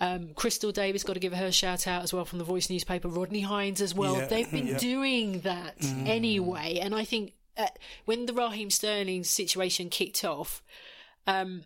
[0.00, 2.70] Um, Crystal Davis got to give her a shout out as well from the Voice
[2.70, 3.08] newspaper.
[3.08, 4.16] Rodney Hinds as well.
[4.16, 4.78] Yeah, They've been yeah.
[4.78, 6.06] doing that mm.
[6.06, 7.66] anyway, and I think uh,
[8.04, 10.62] when the Raheem Sterling situation kicked off,
[11.26, 11.64] um,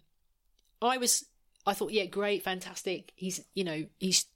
[0.80, 1.26] I was
[1.66, 3.12] I thought, yeah, great, fantastic.
[3.14, 4.26] He's you know he's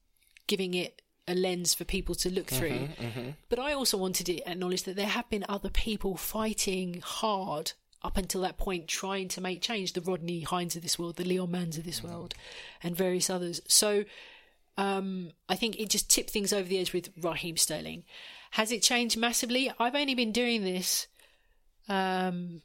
[0.47, 2.71] giving it a lens for people to look through.
[2.71, 3.31] Mm-hmm, mm-hmm.
[3.49, 8.17] But I also wanted to acknowledge that there have been other people fighting hard up
[8.17, 11.49] until that point trying to make change the Rodney Hinds of this world, the Leon
[11.49, 12.09] Manns of this mm.
[12.09, 12.35] world,
[12.83, 13.61] and various others.
[13.67, 14.05] So
[14.79, 18.05] um, I think it just tipped things over the edge with Raheem Sterling.
[18.53, 19.73] Has it changed massively?
[19.79, 21.07] I've only been doing this
[21.89, 22.63] um,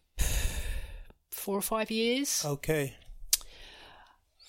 [1.31, 2.43] four or five years.
[2.45, 2.95] Okay.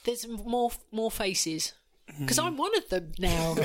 [0.04, 1.74] There's more more faces
[2.18, 3.54] because I'm one of them now.
[3.54, 3.62] so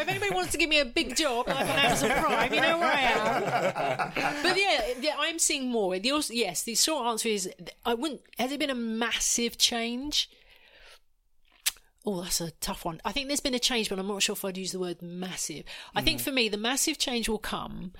[0.00, 2.78] if anybody wants to give me a big job like on Amazon Prime, you know
[2.78, 4.12] where I am.
[4.42, 5.98] But yeah, yeah I'm seeing more.
[5.98, 7.50] The also, yes, the short answer is
[7.84, 8.22] I wouldn't.
[8.38, 10.28] Has it been a massive change?
[12.04, 13.00] Oh, that's a tough one.
[13.04, 15.02] I think there's been a change, but I'm not sure if I'd use the word
[15.02, 15.64] massive.
[15.94, 16.24] I think mm.
[16.24, 17.92] for me, the massive change will come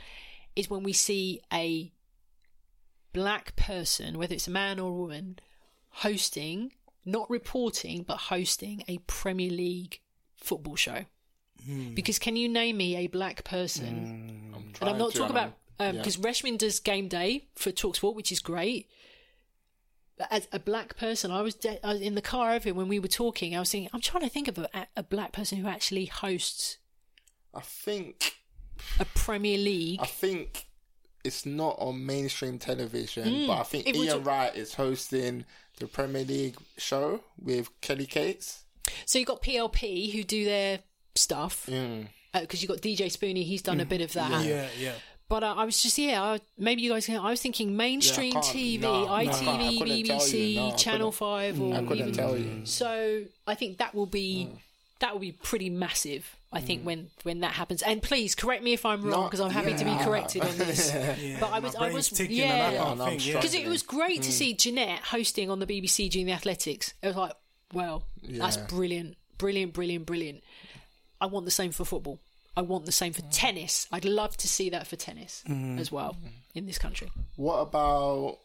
[0.56, 1.92] is when we see a
[3.12, 5.38] black person, whether it's a man or a woman,
[5.90, 6.72] hosting
[7.04, 10.00] not reporting but hosting a Premier League
[10.36, 11.04] football show.
[11.68, 11.94] Mm.
[11.94, 14.52] Because can you name me a black person?
[14.52, 16.30] Mm, I'm and I'm not talking about because um, yeah.
[16.30, 18.88] Reshmin does game day for Talksport, which is great.
[20.18, 22.88] But as a black person, I was, de- I was in the car over when
[22.88, 23.56] we were talking.
[23.56, 26.78] I was thinking, I'm trying to think of a, a black person who actually hosts.
[27.54, 28.36] I think
[29.00, 30.00] a Premier League.
[30.02, 30.66] I think
[31.24, 35.44] it's not on mainstream television, mm, but I think Ian Wright is hosting
[35.82, 38.64] the Premier League show with Kelly Cates.
[39.04, 40.80] So you've got PLP who do their
[41.14, 42.06] stuff because mm.
[42.34, 43.42] uh, you've got DJ Spoony.
[43.42, 43.82] He's done mm.
[43.82, 44.44] a bit of that.
[44.44, 44.92] Yeah, yeah.
[45.28, 47.16] But uh, I was just yeah, I, maybe you guys can.
[47.16, 51.78] I was thinking mainstream yeah, TV, no, ITV, no, BBC, no, Channel Five, or I
[51.78, 52.66] couldn't even, tell you.
[52.66, 54.58] So I think that will be mm.
[55.00, 56.36] that will be pretty massive.
[56.52, 56.84] I think mm.
[56.84, 59.76] when when that happens, and please correct me if I'm wrong because I'm happy yeah.
[59.78, 60.92] to be corrected on this.
[61.20, 62.94] yeah, but I was I was yeah
[63.34, 64.24] because it was great mm.
[64.24, 66.92] to see Jeanette hosting on the BBC during the Athletics.
[67.02, 67.32] It was like
[67.72, 70.42] wow, that's brilliant, brilliant, brilliant, brilliant.
[71.20, 72.18] I want the same for football.
[72.54, 73.86] I want the same for tennis.
[73.90, 75.80] I'd love to see that for tennis mm.
[75.80, 76.16] as well
[76.54, 77.10] in this country.
[77.36, 78.38] What about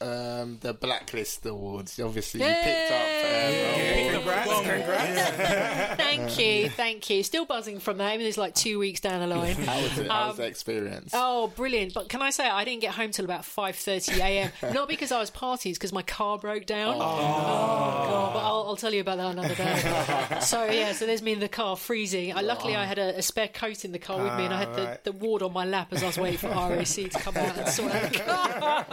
[0.00, 2.00] um, the Blacklist Awards.
[2.00, 3.00] Obviously, you picked up.
[3.00, 5.30] Um, congrats, congrats.
[5.96, 7.22] thank you, thank you.
[7.22, 8.14] Still buzzing from that.
[8.14, 9.54] Even it's like two weeks down the line.
[9.54, 10.10] How was it?
[10.10, 11.12] How um, was the experience?
[11.14, 11.94] Oh, brilliant!
[11.94, 14.50] But can I say I didn't get home till about five thirty a.m.
[14.74, 16.96] Not because I was partying, because my car broke down.
[16.96, 18.32] Oh, oh God!
[18.34, 20.38] But I'll, I'll, tell you about that another day.
[20.40, 22.36] so yeah, so there's me in the car freezing.
[22.36, 24.58] I, luckily, I had a, a, spare coat in the car with me, and I
[24.58, 27.36] had the, the ward on my lap as I was waiting for RAC to come
[27.36, 28.86] out and sort out the car.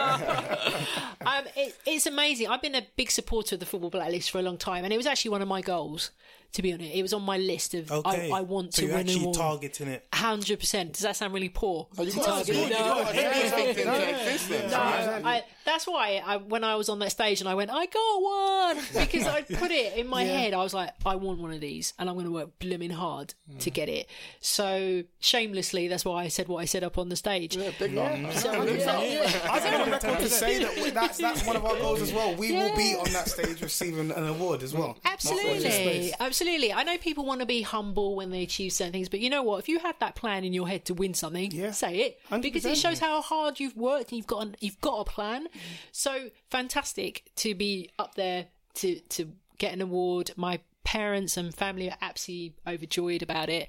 [1.25, 2.47] Um, it, it's amazing.
[2.47, 4.97] I've been a big supporter of the Football Blacklist for a long time, and it
[4.97, 6.11] was actually one of my goals
[6.53, 6.91] to be honest.
[6.93, 8.31] It was on my list of okay.
[8.31, 9.35] I, I, want so to win an award.
[9.35, 10.05] targeting it.
[10.13, 10.93] Hundred percent.
[10.93, 11.87] Does that sound really poor?
[11.97, 13.03] Oh, you got to target no,
[15.63, 18.77] that's why I, when I was on that stage and I went, I got one
[18.93, 20.37] because I put it in my yeah.
[20.37, 20.53] head.
[20.53, 23.33] I was like, I want one of these, and I'm going to work blooming hard
[23.49, 23.59] mm.
[23.59, 24.09] to get it.
[24.39, 27.55] So shamelessly, that's why I said what I said up on the stage.
[27.55, 28.31] Yeah, big yeah.
[28.31, 28.51] So.
[28.51, 32.35] I think on record to say that that's that's one of our goals as well.
[32.35, 34.97] We will be on that stage receiving an award as well.
[35.05, 36.73] Absolutely, absolutely absolutely.
[36.73, 39.43] I know people want to be humble when they achieve certain things, but you know
[39.43, 39.59] what?
[39.59, 41.71] If you had that plan in your head to win something, yeah.
[41.71, 42.41] say it 100%.
[42.41, 45.47] because it shows how hard you've worked and you've got an, you've got a plan.
[45.91, 50.31] So fantastic to be up there to to get an award.
[50.35, 53.67] My parents and family are absolutely overjoyed about it.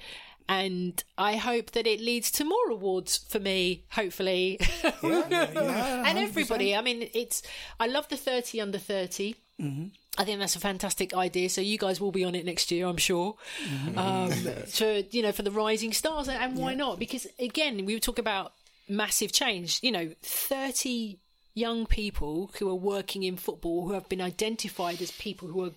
[0.48, 4.58] And I hope that it leads to more awards for me, hopefully.
[4.82, 6.74] Yeah, yeah, and everybody.
[6.74, 7.42] I mean, it's,
[7.78, 9.36] I love the 30 under 30.
[9.60, 9.86] Mm-hmm.
[10.18, 11.48] I think that's a fantastic idea.
[11.48, 13.36] So you guys will be on it next year, I'm sure.
[13.64, 13.98] Mm-hmm.
[13.98, 14.30] Um,
[14.74, 16.78] to you know, for the rising stars, and why yeah.
[16.78, 16.98] not?
[16.98, 18.52] Because again, we talk about
[18.88, 19.80] massive change.
[19.82, 21.18] You know, thirty
[21.54, 25.72] young people who are working in football who have been identified as people who are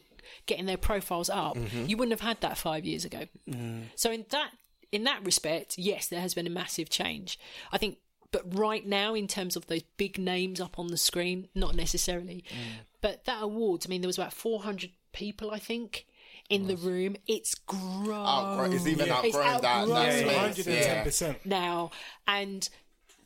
[0.46, 1.56] getting their profiles up.
[1.56, 1.86] Mm-hmm.
[1.86, 3.26] You wouldn't have had that five years ago.
[3.50, 3.84] Mm.
[3.96, 4.52] So in that
[4.92, 7.40] in that respect, yes, there has been a massive change.
[7.72, 7.98] I think
[8.32, 12.44] but right now, in terms of those big names up on the screen, not necessarily.
[12.50, 12.86] Mm.
[13.06, 16.08] But that awards, I mean, there was about 400 people, I think,
[16.50, 17.16] in the room.
[17.28, 18.74] It's grown.
[18.74, 19.18] it's even yeah.
[19.18, 21.22] outgrown, that, that space.
[21.22, 21.46] 110%.
[21.46, 21.92] Now,
[22.28, 22.68] and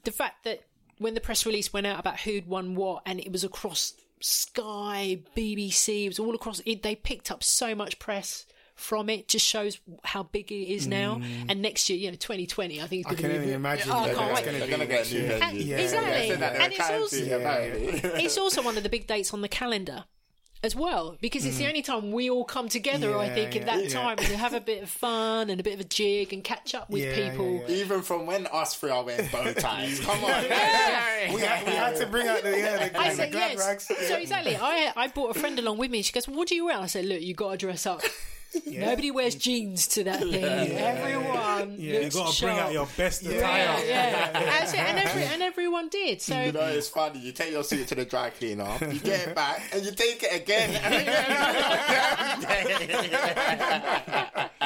[0.04, 0.64] the fact that
[0.98, 5.22] when the press release went out about who'd won what, and it was across Sky,
[5.34, 8.46] BBC, it was all across, it, they picked up so much press
[8.80, 11.16] from it just shows how big it is now.
[11.16, 11.46] Mm.
[11.50, 13.52] And next year, you know, 2020, I think it's going to be.
[13.52, 13.92] imagine.
[13.92, 14.46] Oh, I can't wait.
[14.46, 15.62] They're going to get new venue.
[15.64, 15.78] Yeah.
[15.78, 16.28] Exactly.
[16.30, 16.64] Yeah.
[16.64, 17.18] And it's also,
[18.18, 20.06] it's also one of the big dates on the calendar
[20.62, 21.60] as well because it's mm.
[21.60, 23.12] the only time we all come together.
[23.12, 23.90] Yeah, I think at that yeah.
[23.90, 26.76] time to have a bit of fun and a bit of a jig and catch
[26.76, 27.64] up with yeah, people.
[27.70, 30.00] Even from when us three are wearing bow ties.
[30.06, 33.52] come on, we, had, we, had, to bring out the yeah the, I said, glad
[33.52, 33.60] yes.
[33.60, 33.92] rags.
[34.08, 36.02] So exactly, I I brought a friend along with me.
[36.02, 38.02] She goes, "What do you wear?" I said, "Look, you got to dress up."
[38.66, 38.86] Yeah.
[38.88, 40.34] Nobody wears jeans to that thing.
[40.34, 40.96] Yeah.
[40.98, 41.76] Everyone.
[41.78, 43.40] Yeah, you got to bring out your best attire.
[43.40, 44.90] Yeah, yeah.
[44.90, 46.22] and, every, and everyone did.
[46.22, 47.20] So you know, it's funny.
[47.20, 50.24] You take your suit to the dry cleaner, you get it back, and you take
[50.24, 50.70] it again.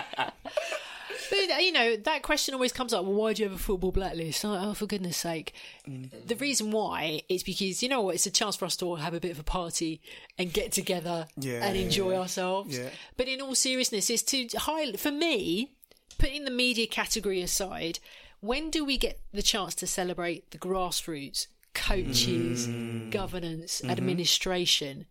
[1.44, 3.04] You know that question always comes up.
[3.06, 4.44] Well, why do you have a football blacklist?
[4.46, 5.54] Oh, oh for goodness sake!
[5.88, 6.28] Mm.
[6.28, 8.16] The reason why is because you know what?
[8.16, 10.02] It's a chance for us to all have a bit of a party
[10.38, 12.20] and get together yeah, and enjoy yeah.
[12.20, 12.78] ourselves.
[12.78, 12.90] Yeah.
[13.18, 15.72] But in all seriousness, it's to highlight for me,
[16.18, 18.00] putting the media category aside.
[18.40, 23.10] When do we get the chance to celebrate the grassroots, coaches, mm.
[23.10, 23.90] governance, mm-hmm.
[23.90, 25.06] administration?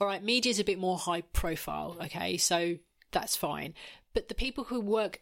[0.00, 1.96] All right, media is a bit more high profile.
[2.04, 2.76] Okay, so
[3.10, 3.74] that's fine.
[4.14, 5.20] But the people who work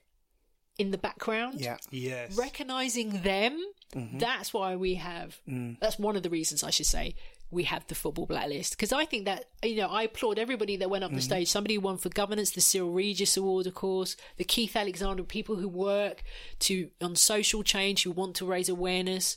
[0.78, 1.60] in the background.
[1.60, 1.76] Yeah.
[1.90, 2.36] Yes.
[2.36, 3.60] Recognizing them.
[3.94, 4.18] Mm-hmm.
[4.18, 5.38] That's why we have.
[5.48, 5.78] Mm.
[5.80, 7.14] That's one of the reasons I should say
[7.54, 10.90] we have the football blacklist because I think that you know I applaud everybody that
[10.90, 11.16] went up mm-hmm.
[11.16, 11.48] the stage.
[11.48, 15.68] Somebody won for governance, the Cyril Regis Award, of course, the Keith Alexander, people who
[15.68, 16.22] work
[16.60, 19.36] to on social change, who want to raise awareness,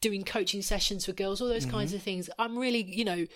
[0.00, 1.76] doing coaching sessions for girls, all those mm-hmm.
[1.76, 2.30] kinds of things.
[2.38, 3.26] I'm really, you know,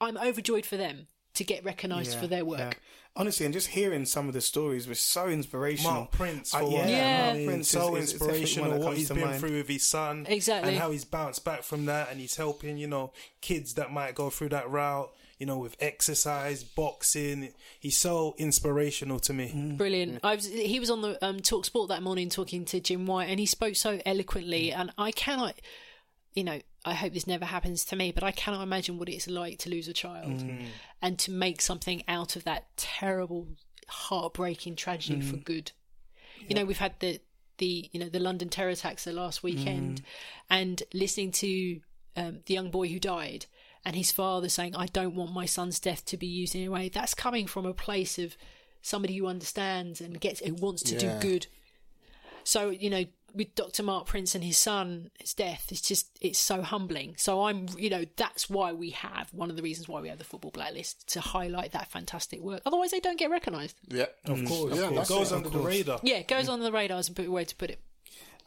[0.00, 2.80] I'm overjoyed for them to get recognised yeah, for their work.
[3.16, 3.20] Yeah.
[3.20, 5.92] Honestly, and just hearing some of the stories was so inspirational.
[5.92, 7.32] Mark Prince, for uh, yeah, yeah.
[7.32, 8.78] Mark Prince so is, inspirational.
[8.80, 9.40] What he's been mind.
[9.40, 12.78] through with his son, exactly, and how he's bounced back from that, and he's helping
[12.78, 17.48] you know kids that might go through that route you know, with exercise, boxing.
[17.80, 19.50] He's so inspirational to me.
[19.56, 19.78] Mm.
[19.78, 20.20] Brilliant.
[20.22, 23.30] I was, he was on the um, Talk Sport that morning talking to Jim White,
[23.30, 24.68] and he spoke so eloquently.
[24.68, 24.78] Mm.
[24.78, 25.54] And I cannot,
[26.34, 29.28] you know, I hope this never happens to me, but I cannot imagine what it's
[29.28, 30.64] like to lose a child mm.
[31.02, 33.48] and to make something out of that terrible,
[33.88, 35.44] heartbreaking tragedy for mm.
[35.44, 35.72] good.
[36.48, 37.20] You know, we've had the
[37.58, 40.04] the you know the London terror attacks the last weekend, mm.
[40.48, 41.80] and listening to
[42.16, 43.46] um, the young boy who died
[43.84, 46.70] and his father saying, I don't want my son's death to be used in a
[46.70, 46.88] way.
[46.88, 48.36] That's coming from a place of
[48.82, 51.18] somebody who understands and gets who wants to yeah.
[51.18, 51.46] do good.
[52.44, 53.04] So, you know,
[53.34, 53.82] with Dr.
[53.82, 57.14] Mark Prince and his son, his death, it's just it's so humbling.
[57.16, 60.18] So I'm you know, that's why we have one of the reasons why we have
[60.18, 62.62] the football blacklist to highlight that fantastic work.
[62.66, 63.76] Otherwise they don't get recognised.
[63.88, 64.06] Yeah.
[64.24, 64.48] Of mm.
[64.48, 64.76] course.
[64.76, 65.10] Yeah, of course.
[65.10, 66.00] It goes under the radar.
[66.02, 67.80] Yeah, it goes under the radar is a way to put it.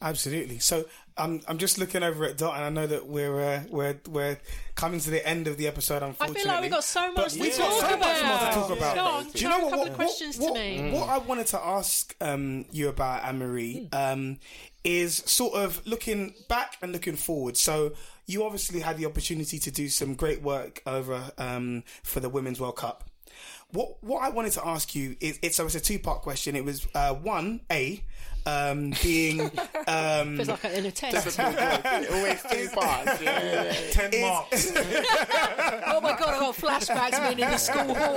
[0.03, 0.59] Absolutely.
[0.59, 0.83] So
[1.17, 4.37] I'm I'm just looking over at Dot, and I know that we're uh, we're we're
[4.75, 6.03] coming to the end of the episode.
[6.03, 8.77] Unfortunately, I feel like we've got so much, to, talk so much more to talk
[8.77, 8.97] about.
[8.97, 9.79] on, Do you know what?
[9.79, 10.91] What, questions what, to me.
[10.91, 14.13] what I wanted to ask um, you about, Anne Marie, mm.
[14.13, 14.39] um,
[14.83, 17.55] is sort of looking back and looking forward.
[17.55, 17.93] So
[18.25, 22.59] you obviously had the opportunity to do some great work over um, for the Women's
[22.59, 23.05] World Cup.
[23.71, 26.55] What what I wanted to ask you is it's so it's a two part question.
[26.55, 28.03] It was uh, one a
[28.45, 29.39] um, being
[29.88, 31.39] um, feels like in a test.
[31.39, 33.21] Always two parts.
[33.21, 33.74] Yeah, yeah, yeah.
[33.91, 34.71] Ten marks.
[34.76, 36.21] oh my god!
[36.21, 38.15] I got flashbacks being in the school hall.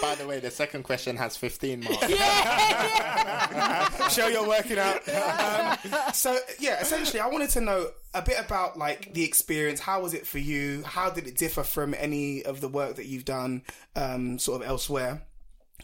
[0.00, 2.08] By the way, the second question has fifteen marks.
[2.08, 4.08] Yeah.
[4.08, 5.06] Show you're working out.
[5.08, 5.76] Um,
[6.12, 9.80] so yeah, essentially, I wanted to know a bit about like the experience.
[9.80, 10.82] How was it for you?
[10.84, 13.60] How did it differ from any of the work that you've done,
[13.94, 15.20] um, sort of elsewhere?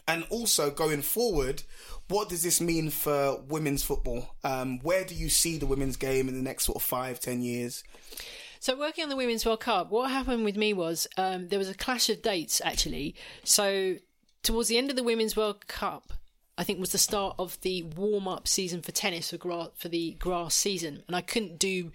[0.07, 1.63] And also going forward,
[2.09, 4.35] what does this mean for women's football?
[4.43, 7.41] Um, where do you see the women's game in the next sort of five, ten
[7.41, 7.83] years?
[8.59, 11.69] So, working on the Women's World Cup, what happened with me was um, there was
[11.69, 13.15] a clash of dates actually.
[13.43, 13.95] So,
[14.41, 16.13] towards the end of the Women's World Cup,
[16.57, 19.89] I think was the start of the warm up season for tennis for gra- for
[19.89, 21.91] the grass season, and I couldn't do.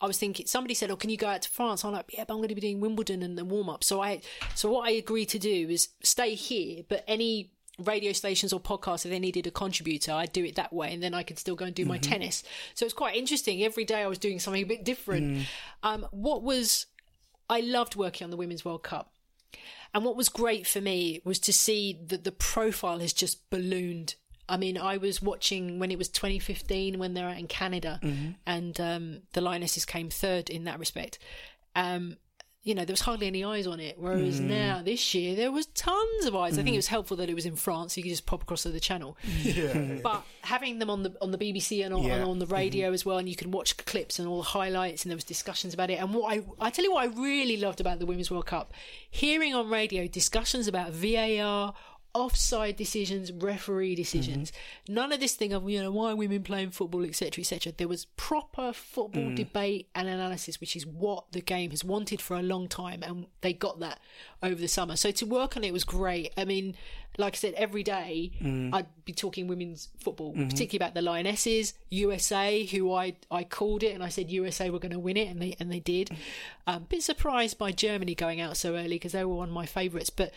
[0.00, 2.24] I was thinking somebody said, "Oh, can you go out to France?" I'm like, "Yeah,
[2.26, 4.20] but I'm going to be doing Wimbledon and the warm up." So I,
[4.54, 9.04] so what I agreed to do is stay here, but any radio stations or podcasts
[9.04, 11.54] if they needed a contributor i'd do it that way and then i could still
[11.54, 11.90] go and do mm-hmm.
[11.90, 12.42] my tennis
[12.74, 15.46] so it's quite interesting every day i was doing something a bit different mm.
[15.82, 16.86] um, what was
[17.50, 19.12] i loved working on the women's world cup
[19.96, 24.14] and what was great for me was to see that the profile has just ballooned
[24.48, 28.32] I mean, I was watching when it was 2015 when they're out in Canada, mm-hmm.
[28.46, 31.18] and um, the Lionesses came third in that respect.
[31.74, 32.16] Um,
[32.66, 33.94] you know, there was hardly any eyes on it.
[33.96, 34.48] Whereas mm.
[34.48, 36.56] now, this year, there was tons of eyes.
[36.56, 36.58] Mm.
[36.58, 38.42] I think it was helpful that it was in France, so you could just pop
[38.42, 39.16] across to the channel.
[39.46, 39.98] Yeah.
[40.02, 42.16] But having them on the on the BBC and on, yeah.
[42.16, 42.94] and on the radio mm-hmm.
[42.94, 45.72] as well, and you can watch clips and all the highlights, and there was discussions
[45.72, 46.00] about it.
[46.00, 48.74] And what I I tell you what I really loved about the Women's World Cup,
[49.08, 51.74] hearing on radio discussions about VAR
[52.16, 54.50] offside decisions, referee decisions.
[54.50, 54.94] Mm-hmm.
[54.94, 57.74] None of this thing of you know why women playing football, etc., etc.
[57.76, 59.36] There was proper football mm.
[59.36, 63.26] debate and analysis, which is what the game has wanted for a long time, and
[63.42, 64.00] they got that
[64.42, 64.96] over the summer.
[64.96, 66.32] So to work on it was great.
[66.38, 66.74] I mean,
[67.18, 68.70] like I said, every day mm.
[68.72, 70.48] I'd be talking women's football, mm-hmm.
[70.48, 74.78] particularly about the Lionesses, USA, who I I called it, and I said USA were
[74.78, 76.08] going to win it, and they and they did.
[76.08, 76.16] Mm.
[76.66, 79.66] Um, bit surprised by Germany going out so early because they were one of my
[79.66, 80.32] favourites, but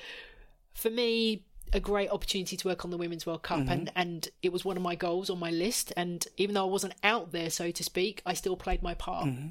[0.73, 1.43] for me,
[1.73, 3.69] a great opportunity to work on the Women's World Cup, mm-hmm.
[3.69, 5.93] and and it was one of my goals on my list.
[5.97, 9.27] And even though I wasn't out there, so to speak, I still played my part.
[9.27, 9.47] Mm-hmm.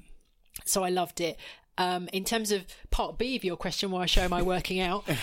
[0.64, 1.38] So I loved it.
[1.78, 5.08] Um, in terms of part B of your question, where I show my working out,
[5.08, 5.14] um,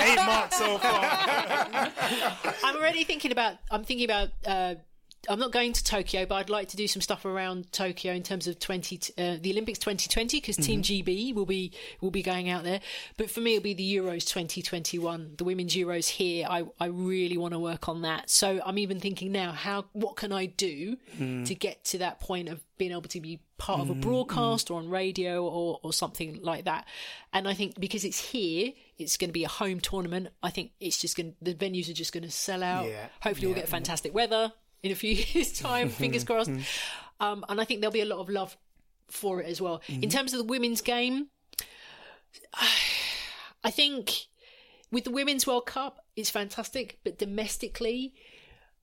[0.00, 1.00] eight, marks, so far.
[2.64, 3.54] I'm already thinking about.
[3.70, 4.74] I'm thinking about uh,
[5.28, 8.22] I'm not going to Tokyo, but I'd like to do some stuff around Tokyo in
[8.22, 10.82] terms of 20 uh, the Olympics 2020 because mm-hmm.
[10.82, 12.80] Team GB will be will be going out there.
[13.16, 16.46] But for me, it'll be the Euros 2021, the women's Euros here.
[16.48, 18.30] I I really want to work on that.
[18.30, 21.44] So I'm even thinking now, how what can I do mm.
[21.46, 24.68] to get to that point of being able to be part of a mm, broadcast
[24.68, 24.74] mm.
[24.74, 26.86] or on radio or or something like that.
[27.32, 30.28] And I think because it's here, it's going to be a home tournament.
[30.42, 32.86] I think it's just going the venues are just going to sell out.
[32.86, 33.08] Yeah.
[33.20, 33.54] Hopefully, yeah.
[33.54, 34.52] we'll get fantastic weather
[34.82, 36.50] in a few years' time, fingers crossed.
[37.20, 38.56] Um, and I think there'll be a lot of love
[39.08, 39.82] for it as well.
[39.88, 40.04] Mm-hmm.
[40.04, 41.28] In terms of the women's game,
[43.64, 44.26] I think
[44.90, 48.14] with the Women's World Cup, it's fantastic, but domestically,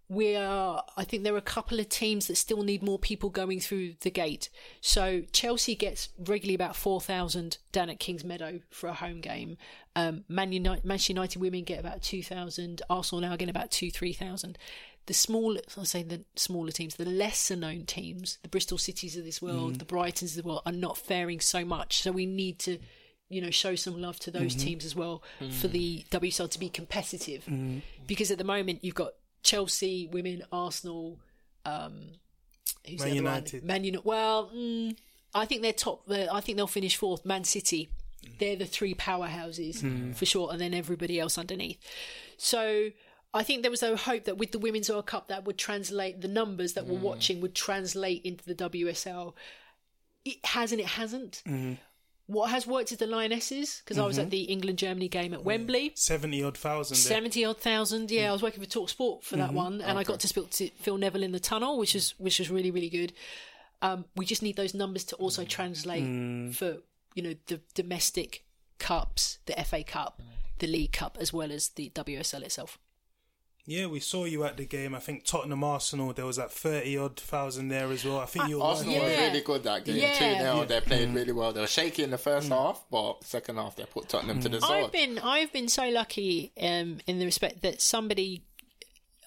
[0.08, 3.30] we are i think there are a couple of teams that still need more people
[3.30, 8.88] going through the gate so chelsea gets regularly about 4000 down at kings meadow for
[8.88, 9.58] a home game
[9.96, 14.58] um, Man united, manchester united women get about 2000 arsenal now getting about 2 3000
[15.08, 19.24] the small i say the smaller teams the lesser known teams the bristol cities of
[19.24, 19.80] this world mm.
[19.80, 22.80] the brightons of the world are not faring so much so we need to
[23.30, 24.66] you know show some love to those mm-hmm.
[24.66, 25.52] teams as well mm.
[25.52, 27.82] for the WSL to be competitive mm.
[28.06, 29.14] because at the moment you've got
[29.46, 31.20] Chelsea women, Arsenal,
[31.66, 31.94] um,
[32.86, 33.64] who's Man United.
[33.64, 34.06] Man United.
[34.06, 34.98] Well, mm,
[35.34, 36.02] I think they're top.
[36.10, 37.26] I think they'll finish fourth.
[37.26, 37.90] Man City.
[38.40, 40.16] They're the three powerhouses mm.
[40.16, 41.78] for sure, and then everybody else underneath.
[42.38, 42.90] So
[43.36, 46.22] I think there was a hope that with the Women's World Cup, that would translate
[46.22, 46.88] the numbers that mm.
[46.88, 49.34] we're watching would translate into the WSL.
[50.24, 51.44] It has and it hasn't.
[51.46, 51.78] Mm.
[52.28, 54.04] What has worked is the Lionesses because mm-hmm.
[54.06, 54.30] I was at mm-hmm.
[54.30, 55.92] the England Germany game at Wembley.
[55.96, 56.96] Seventy odd thousand.
[56.96, 58.10] Seventy odd thousand.
[58.10, 58.30] Yeah, mm.
[58.30, 59.58] I was working for Talk Sport for that mm-hmm.
[59.58, 60.00] one, and okay.
[60.00, 62.72] I got to speak to Phil Neville in the tunnel, which is which was really
[62.72, 63.12] really good.
[63.82, 66.56] Um, we just need those numbers to also translate mm.
[66.56, 66.78] for
[67.16, 68.46] you know the domestic
[68.80, 70.22] cups, the FA Cup,
[70.60, 72.80] the League Cup, as well as the WSL itself.
[73.68, 74.94] Yeah, we saw you at the game.
[74.94, 78.20] I think Tottenham Arsenal, there was that 30 odd thousand there as well.
[78.20, 79.28] I think you Arsenal yeah.
[79.28, 80.38] really good that game, yeah.
[80.38, 80.66] 2 0.
[80.66, 81.16] They played mm.
[81.16, 81.52] really well.
[81.52, 82.56] They were shaky in the first mm.
[82.56, 84.44] half, but second half they put Tottenham mm.
[84.44, 84.86] to the sword.
[84.86, 88.44] I've been, I've been so lucky um, in the respect that somebody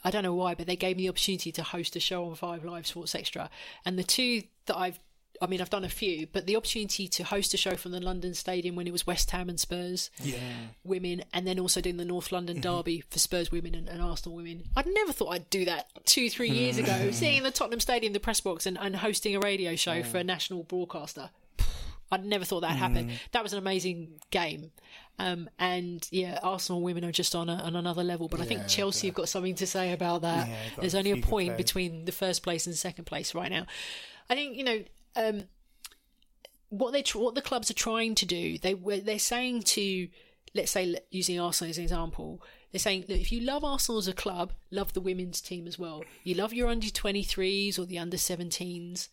[0.04, 2.34] I don't know why, but they gave me the opportunity to host a show on
[2.36, 3.50] Five Live Sports Extra.
[3.84, 5.00] And the two that I've
[5.40, 8.00] I mean, I've done a few, but the opportunity to host a show from the
[8.00, 10.38] London Stadium when it was West Ham and Spurs yeah.
[10.84, 12.76] women, and then also doing the North London mm-hmm.
[12.76, 14.64] Derby for Spurs women and, and, Arsenal women.
[14.76, 18.20] I'd never thought I'd do that two, three years ago, seeing the Tottenham Stadium, the
[18.20, 21.30] press box, and, and hosting a radio show for a national broadcaster.
[22.10, 23.10] I'd never thought that happened.
[23.10, 23.18] Mm.
[23.32, 24.70] That was an amazing game.
[25.20, 28.28] Um, and yeah, Arsenal women are just on, a, on another level.
[28.28, 29.10] But yeah, I think Chelsea yeah.
[29.10, 30.48] have got something to say about that.
[30.48, 33.66] Yeah, There's only a point between the first place and second place right now.
[34.30, 34.84] I think, you know,
[35.18, 35.44] um,
[36.70, 40.08] what they what the clubs are trying to do they they're saying to
[40.54, 42.42] let's say using Arsenal as an example
[42.72, 45.78] they're saying look if you love Arsenal as a club love the women's team as
[45.78, 49.08] well you love your under 23s or the under 17s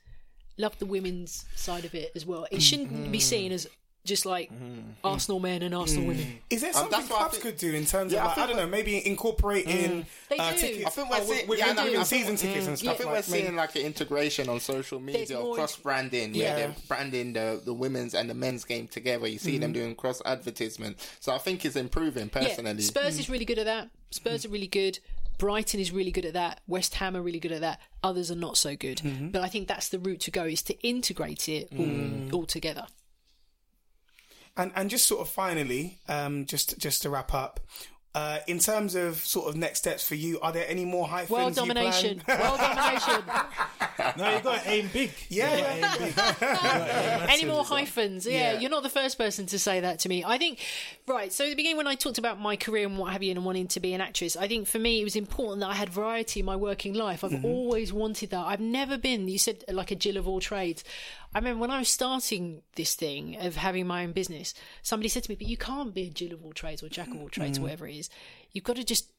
[0.57, 3.11] love the women's side of it as well it shouldn't mm-hmm.
[3.11, 3.67] be seen as
[4.05, 4.83] just like mm.
[5.03, 6.07] Arsenal men and Arsenal mm.
[6.09, 6.39] women.
[6.49, 8.47] Is there something um, clubs think, could do in terms yeah, of, like, I, I,
[8.47, 10.39] don't know, maybe incorporating mm.
[10.39, 10.85] uh, tickets?
[10.85, 12.93] I think we're, seeing, yeah, no, season tickets and stuff.
[12.93, 16.45] I think like, we're seeing like an integration on social media of cross branding, yeah.
[16.45, 19.27] where they're branding the, the women's and the men's game together.
[19.27, 19.81] You see them mm-hmm.
[19.81, 20.97] doing cross advertisement.
[21.19, 22.71] So I think it's improving personally.
[22.71, 23.89] Yeah, Spurs is really good at that.
[24.11, 24.99] Spurs are really good.
[25.37, 26.61] Brighton is really good at that.
[26.67, 27.81] West Ham are really good at that.
[28.03, 28.99] Others are not so good.
[28.99, 29.29] Mm-hmm.
[29.29, 32.33] But I think that's the route to go is to integrate it all, mm.
[32.33, 32.87] all together.
[34.57, 37.59] And and just sort of finally, um, just just to wrap up,
[38.15, 41.31] uh, in terms of sort of next steps for you, are there any more hyphens?
[41.31, 42.21] World domination.
[42.29, 43.23] World domination.
[44.17, 45.11] no, you've got to aim big.
[45.29, 45.53] Yeah.
[45.53, 46.13] Aim big.
[47.29, 48.25] any more hyphens?
[48.25, 50.23] Yeah, yeah, you're not the first person to say that to me.
[50.23, 50.59] I think,
[51.07, 51.33] right.
[51.33, 53.43] So at the beginning, when I talked about my career and what have you, and
[53.43, 55.89] wanting to be an actress, I think for me it was important that I had
[55.89, 57.21] variety in my working life.
[57.25, 57.45] I've mm-hmm.
[57.45, 58.45] always wanted that.
[58.45, 59.27] I've never been.
[59.27, 60.85] You said like a Jill of all trades.
[61.35, 65.23] I remember when I was starting this thing of having my own business, somebody said
[65.23, 67.27] to me, "But you can't be a Jill of all trades or Jack of all
[67.27, 67.63] trades, mm.
[67.63, 68.09] whatever it is.
[68.53, 69.11] You've got to just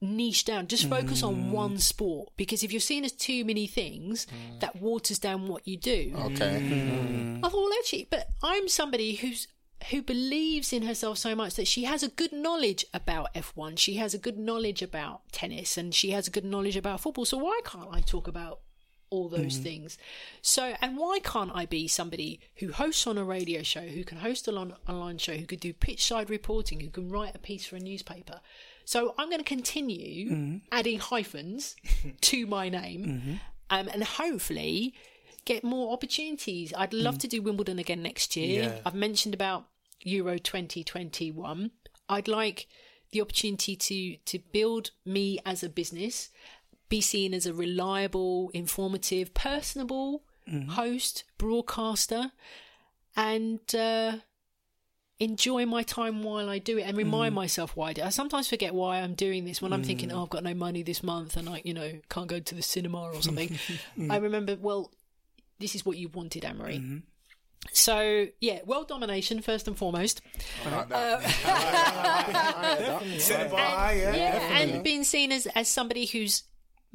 [0.00, 1.26] niche down, just focus mm.
[1.26, 2.28] on one sport.
[2.36, 4.60] Because if you're seen as too many things, mm.
[4.60, 6.60] that waters down what you do." Okay.
[6.62, 7.38] Mm.
[7.38, 9.48] I thought, well, actually, but I'm somebody who's
[9.90, 13.94] who believes in herself so much that she has a good knowledge about F1, she
[13.94, 17.24] has a good knowledge about tennis, and she has a good knowledge about football.
[17.24, 18.60] So why can't I talk about
[19.10, 19.62] all those mm.
[19.62, 19.98] things.
[20.42, 24.18] So, and why can't I be somebody who hosts on a radio show, who can
[24.18, 27.66] host an online show, who could do pitch side reporting, who can write a piece
[27.66, 28.40] for a newspaper?
[28.84, 30.60] So, I'm going to continue mm.
[30.72, 31.76] adding hyphens
[32.22, 33.34] to my name mm-hmm.
[33.70, 34.94] um, and hopefully
[35.44, 36.72] get more opportunities.
[36.76, 37.20] I'd love mm.
[37.20, 38.62] to do Wimbledon again next year.
[38.64, 38.78] Yeah.
[38.84, 39.66] I've mentioned about
[40.02, 41.70] Euro 2021.
[42.08, 42.66] I'd like
[43.12, 46.30] the opportunity to to build me as a business
[46.88, 50.70] be seen as a reliable, informative, personable mm-hmm.
[50.70, 52.32] host, broadcaster,
[53.16, 54.16] and uh,
[55.18, 57.36] enjoy my time while I do it and remind mm.
[57.36, 58.02] myself why I do.
[58.02, 59.86] I sometimes forget why I'm doing this when I'm mm.
[59.86, 62.54] thinking, oh, I've got no money this month and I, you know, can't go to
[62.54, 63.48] the cinema or something.
[63.98, 64.12] mm.
[64.12, 64.92] I remember, well,
[65.58, 66.78] this is what you wanted, Anne-Marie.
[66.78, 66.98] Mm-hmm.
[67.72, 70.20] So yeah, world domination first and foremost.
[73.90, 76.44] and, yeah, and being seen as, as somebody who's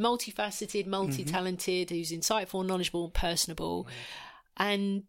[0.02, 1.96] multifaceted, multi-talented, mm-hmm.
[1.96, 3.88] who's insightful, knowledgeable, personable,
[4.58, 5.04] and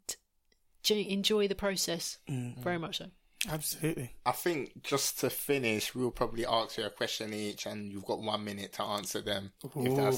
[0.89, 2.19] enjoy the process.
[2.29, 2.61] Mm-hmm.
[2.61, 3.07] Very much so.
[3.51, 4.15] Absolutely.
[4.25, 8.21] I think just to finish, we'll probably ask you a question each, and you've got
[8.21, 9.51] one minute to answer them.
[9.65, 9.71] Ooh,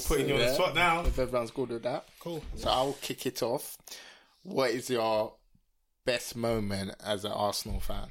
[0.05, 0.99] putting you on the spot now.
[1.01, 2.07] If everyone's good with that.
[2.19, 2.43] Cool.
[2.55, 3.77] So I'll kick it off.
[4.43, 5.33] What is your
[6.05, 8.09] best moment as an Arsenal fan?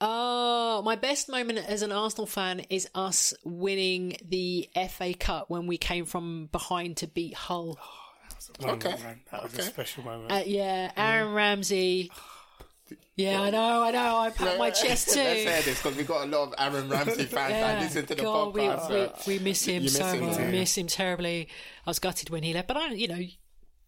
[0.00, 5.66] Oh, my best moment as an Arsenal fan is us winning the FA Cup when
[5.66, 7.78] we came from behind to beat Hull.
[8.62, 8.94] Oh, okay.
[9.30, 9.62] That was okay.
[9.62, 10.30] a special moment.
[10.30, 12.10] Uh, yeah, Aaron Ramsey.
[13.16, 14.18] Yeah, I know, I know.
[14.18, 15.20] I pat my chest too.
[15.20, 17.60] Let's say this because we've got a lot of Aaron Ramsey fans yeah.
[17.60, 18.88] that listen to the God, podcast.
[18.88, 19.12] We, so.
[19.26, 20.38] we, we, miss him so much.
[20.38, 21.48] We miss him terribly.
[21.86, 23.22] I was gutted when he left, but I, you know,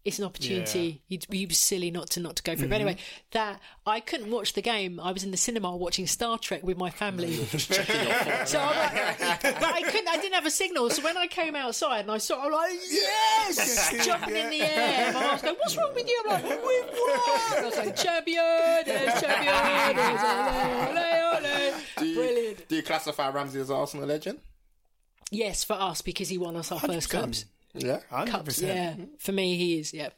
[0.09, 1.03] it's an opportunity.
[1.09, 1.19] Yeah.
[1.31, 2.59] You'd be silly not to not to go for it.
[2.63, 2.71] Mm-hmm.
[2.71, 2.97] But anyway,
[3.33, 4.99] that I couldn't watch the game.
[4.99, 7.35] I was in the cinema watching Star Trek with my family.
[7.45, 10.09] so I'm like, but I couldn't.
[10.09, 10.91] I didn't have a signal.
[10.91, 15.13] So when I came outside and I saw, I'm like, yes, jumping in the air.
[15.13, 18.85] My was going, "What's wrong with you?" I'm like, "We've won!" I was like, "Champion,
[19.21, 19.99] champion,
[20.89, 21.05] ole,
[21.35, 22.69] ole." Do you, Brilliant.
[22.69, 24.39] Do you classify Ramsey as Arsenal legend?
[25.31, 26.87] Yes, for us because he won us our 100%.
[26.87, 27.45] first cups.
[27.75, 28.27] Yeah, 100%.
[28.27, 28.93] Cups, yeah.
[28.93, 29.05] Mm-hmm.
[29.19, 30.11] For me, he is, yeah.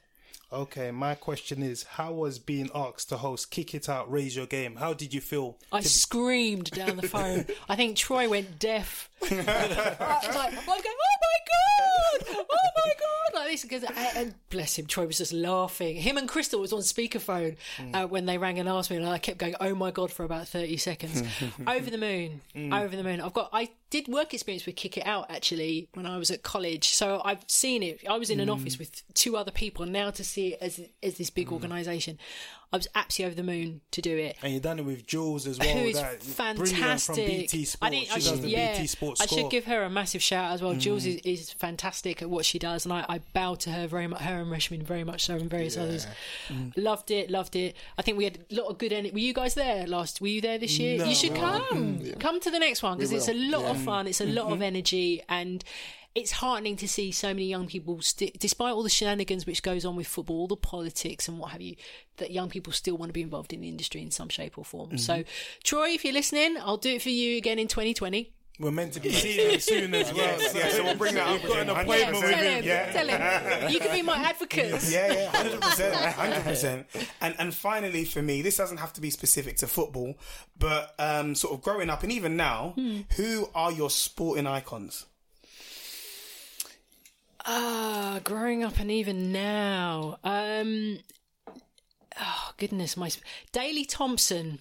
[0.52, 4.46] Okay, my question is how was being asked to host Kick It Out, Raise Your
[4.46, 4.76] Game?
[4.76, 5.58] How did you feel?
[5.70, 7.46] I screamed down the phone.
[7.68, 9.09] I think Troy went deaf.
[9.22, 12.36] Like, I'm going, oh my God!
[12.38, 12.44] Oh
[12.76, 13.40] my God!
[13.40, 13.84] Like this, because,
[14.16, 15.96] and bless him, Troy was just laughing.
[15.96, 17.94] Him and Crystal was on speakerphone mm.
[17.94, 20.24] uh, when they rang and asked me, and I kept going, oh my God, for
[20.24, 21.22] about 30 seconds.
[21.66, 22.40] over the moon.
[22.54, 22.78] Mm.
[22.78, 23.20] Over the moon.
[23.20, 26.42] I've got, I did work experience with Kick It Out actually when I was at
[26.42, 26.88] college.
[26.88, 28.00] So I've seen it.
[28.08, 28.54] I was in an mm.
[28.54, 29.82] office with two other people.
[29.82, 31.52] and Now to see it as as this big mm.
[31.52, 32.18] organisation,
[32.72, 34.36] I was absolutely over the moon to do it.
[34.42, 35.68] And you've done it with Jules as well.
[35.68, 37.16] Who is fantastic.
[37.16, 37.78] From BT Sports.
[37.82, 40.62] I, think, I should, yeah, BT Sports I should give her a massive shout as
[40.62, 40.74] well.
[40.74, 40.80] Mm.
[40.80, 44.06] Jules is, is, fantastic at what she does, and I, I bow to her very
[44.06, 44.20] much.
[44.20, 45.82] Her and Reshmin very much so, and various yeah.
[45.82, 46.06] others.
[46.48, 46.72] Mm.
[46.76, 47.74] Loved it, loved it.
[47.98, 48.92] I think we had a lot of good.
[48.92, 49.12] energy.
[49.12, 50.20] were you guys there last?
[50.20, 50.98] Were you there this year?
[50.98, 51.62] No, you should come.
[51.62, 52.14] Mm, yeah.
[52.20, 53.70] Come to the next one because it's a lot yeah.
[53.70, 54.06] of fun.
[54.06, 54.54] It's a lot mm-hmm.
[54.54, 55.64] of energy and
[56.14, 59.84] it's heartening to see so many young people, st- despite all the shenanigans which goes
[59.84, 61.76] on with football, all the politics and what have you,
[62.16, 64.64] that young people still want to be involved in the industry in some shape or
[64.64, 64.88] form.
[64.88, 64.98] Mm-hmm.
[64.98, 65.24] So,
[65.62, 68.32] Troy, if you're listening, I'll do it for you again in 2020.
[68.60, 70.38] We're meant to be seeing him soon as well.
[70.38, 71.42] Yes, yeah, so we'll bring that up.
[71.42, 72.64] We've got an appointment yeah, with him.
[72.64, 72.92] Yeah.
[72.92, 73.70] Tell him.
[73.70, 74.86] You can be my advocate.
[74.90, 76.86] Yeah, yeah, hundred percent, hundred percent.
[77.22, 80.18] And and finally, for me, this doesn't have to be specific to football,
[80.58, 83.00] but um, sort of growing up and even now, hmm.
[83.16, 85.06] who are your sporting icons?
[87.46, 90.18] Ah, growing up and even now.
[90.24, 90.98] Um,
[92.20, 93.10] oh goodness, my
[93.52, 94.60] Daley Thompson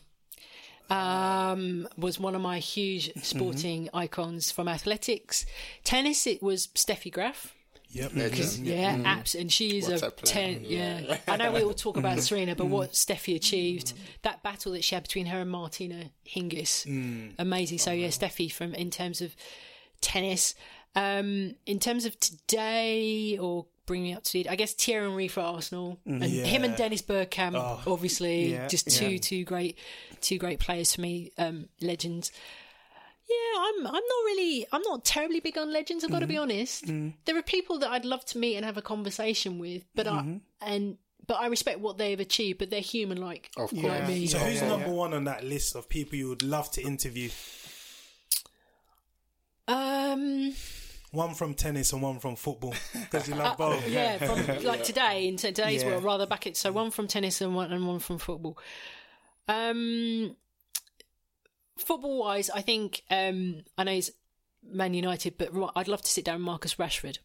[0.89, 3.19] um, was one of my huge mm-hmm.
[3.19, 3.97] sporting mm-hmm.
[3.97, 5.45] icons from athletics.
[5.83, 7.53] Tennis, it was Steffi Graf.
[7.91, 8.11] Yep.
[8.13, 9.03] Yeah, mm.
[9.03, 10.63] apps, and she is a ten.
[10.63, 10.99] Yeah.
[10.99, 11.17] yeah.
[11.27, 14.93] I know we all talk about Serena, but what Steffi achieved, that battle that she
[14.93, 17.31] had between her and Martina Hingis, mm.
[17.39, 17.79] amazing.
[17.79, 19.35] So yeah, Steffi from in terms of
[20.01, 20.53] tennis.
[20.95, 25.27] Um, in terms of today or bring me up to speed, I guess Thierry Henry
[25.27, 26.45] for Arsenal mm, and yeah.
[26.45, 29.19] him and Dennis Bergkamp, oh, obviously, yeah, just two yeah.
[29.19, 29.77] two great
[30.21, 32.31] two great players for me, um, legends.
[33.29, 33.87] Yeah, I'm.
[33.87, 34.65] I'm not really.
[34.71, 36.03] I'm not terribly big on legends.
[36.03, 36.21] I've got mm-hmm.
[36.21, 36.85] to be honest.
[36.85, 37.13] Mm.
[37.25, 40.37] There are people that I'd love to meet and have a conversation with, but mm-hmm.
[40.61, 42.57] I and but I respect what they've achieved.
[42.57, 43.83] But they're human, like of course.
[43.83, 44.25] Like me.
[44.25, 47.29] So who's number one on that list of people you would love to interview?
[49.67, 50.53] Um.
[51.11, 53.87] One from tennis and one from football because you love uh, both.
[53.87, 55.89] yeah, from like today in today's yeah.
[55.89, 56.55] world, rather back it.
[56.55, 58.57] So one from tennis and one and one from football.
[59.47, 60.35] Um,
[61.77, 64.11] football wise, I think um, I know he's
[64.63, 67.17] Man United, but I'd love to sit down with Marcus Rashford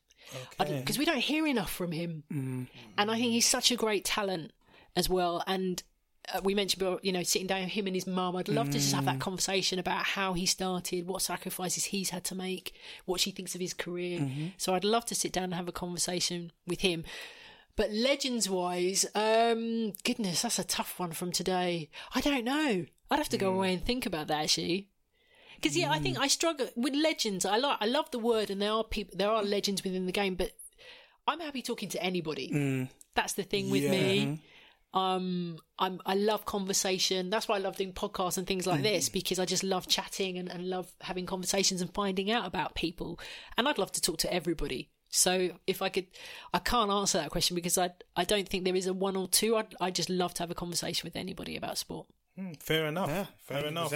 [0.58, 0.98] because okay.
[0.98, 2.66] we don't hear enough from him, mm.
[2.96, 4.52] and I think he's such a great talent
[4.96, 5.42] as well.
[5.46, 5.82] And
[6.32, 8.36] uh, we mentioned, you know, sitting down with him and his mum.
[8.36, 8.72] I'd love mm.
[8.72, 9.20] to just have that mm.
[9.20, 13.60] conversation about how he started, what sacrifices he's had to make, what she thinks of
[13.60, 14.20] his career.
[14.20, 14.46] Mm-hmm.
[14.56, 17.04] So I'd love to sit down and have a conversation with him.
[17.76, 21.90] But legends wise, um, goodness, that's a tough one from today.
[22.14, 22.86] I don't know.
[23.10, 23.56] I'd have to go mm.
[23.56, 24.88] away and think about that actually.
[25.56, 25.92] Because yeah, mm.
[25.92, 26.22] I think mm.
[26.22, 27.44] I struggle with legends.
[27.44, 30.12] I like, I love the word, and there are people, there are legends within the
[30.12, 30.34] game.
[30.34, 30.52] But
[31.26, 32.50] I'm happy talking to anybody.
[32.50, 32.88] Mm.
[33.14, 33.90] That's the thing with yeah.
[33.90, 34.42] me.
[34.94, 37.28] Um, I'm, I love conversation.
[37.28, 38.84] That's why I love doing podcasts and things like mm.
[38.84, 42.76] this because I just love chatting and, and love having conversations and finding out about
[42.76, 43.18] people.
[43.58, 44.90] And I'd love to talk to everybody.
[45.10, 46.06] So if I could,
[46.52, 49.28] I can't answer that question because I I don't think there is a one or
[49.28, 49.56] two.
[49.56, 52.06] I'd I just love to have a conversation with anybody about sport.
[52.38, 53.08] Mm, fair enough.
[53.08, 53.68] Yeah, fair 100%.
[53.68, 53.92] enough.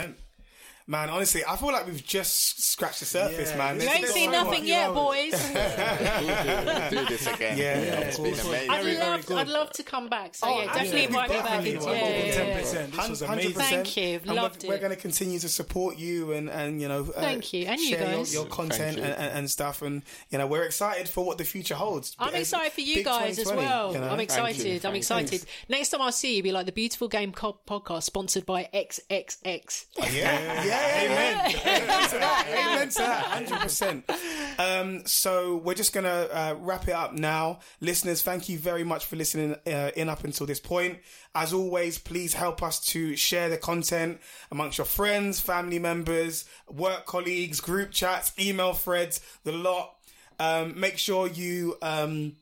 [0.91, 3.79] Man, honestly, I feel like we've just scratched the surface, yeah, man.
[3.79, 5.33] You ain't seen nothing yet, boys.
[5.55, 7.59] we'll do, do, this again.
[7.59, 8.71] Yeah, yeah, it's been amazing.
[8.71, 10.35] I'd love, I'd love to come back.
[10.35, 11.65] So oh, yeah, definitely invite me back.
[11.67, 13.53] Yeah, Ten This was amazing.
[13.53, 14.21] Thank you.
[14.25, 14.77] Loved we're, it.
[14.77, 17.79] We're going to continue to support you and and you know, uh, thank you and
[17.79, 20.01] you guys your, your content and, and, stuff, and
[20.31, 22.17] you know, we're excited for what the future holds.
[22.19, 23.95] I'm excited for you guys as well.
[23.95, 24.87] I'm excited.
[24.87, 25.45] I'm excited.
[25.69, 29.85] Next time I see you, be like the Beautiful Game podcast sponsored by XXX.
[30.09, 31.55] Yeah, yeah, amen.
[31.67, 32.47] amen to that.
[32.49, 33.25] Amen to that.
[33.25, 34.11] Hundred percent.
[34.59, 38.23] Um, so we're just gonna uh, wrap it up now, listeners.
[38.23, 40.99] Thank you very much for listening uh, in up until this point.
[41.35, 47.07] As always, please help us to share the content amongst your friends, family members, work
[47.07, 49.95] colleagues, group chats, email threads, the lot.
[50.41, 51.77] Um, make sure you.
[51.83, 52.37] Um,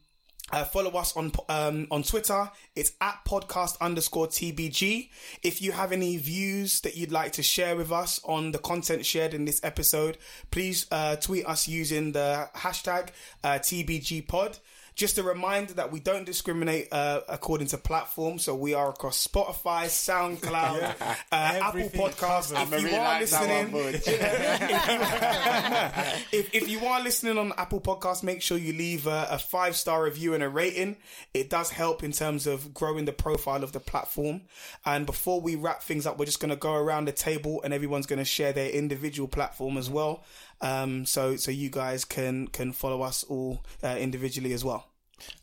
[0.53, 2.51] uh, follow us on um, on Twitter.
[2.77, 5.11] It's at podcast underscore TBG.
[5.43, 9.05] If you have any views that you'd like to share with us on the content
[9.05, 10.19] shared in this episode,
[10.51, 13.09] please uh, tweet us using the hashtag
[13.43, 14.59] uh, TBG Pod.
[14.97, 19.27] Just a reminder that we don't discriminate uh, according to platform, so we are across
[19.27, 20.95] Spotify, SoundCloud, yeah.
[21.33, 22.73] uh, Apple Podcasts.
[22.73, 23.75] If you are listening,
[26.33, 29.77] if, if you are listening on Apple Podcasts, make sure you leave a, a five
[29.77, 30.97] star review and a rating.
[31.35, 34.41] It does help in terms of growing the profile of the platform.
[34.87, 37.75] And before we wrap things up, we're just going to go around the table and
[37.75, 40.25] everyone's going to share their individual platform as well.
[40.61, 44.91] Um, so so you guys can can follow us all uh, individually as well.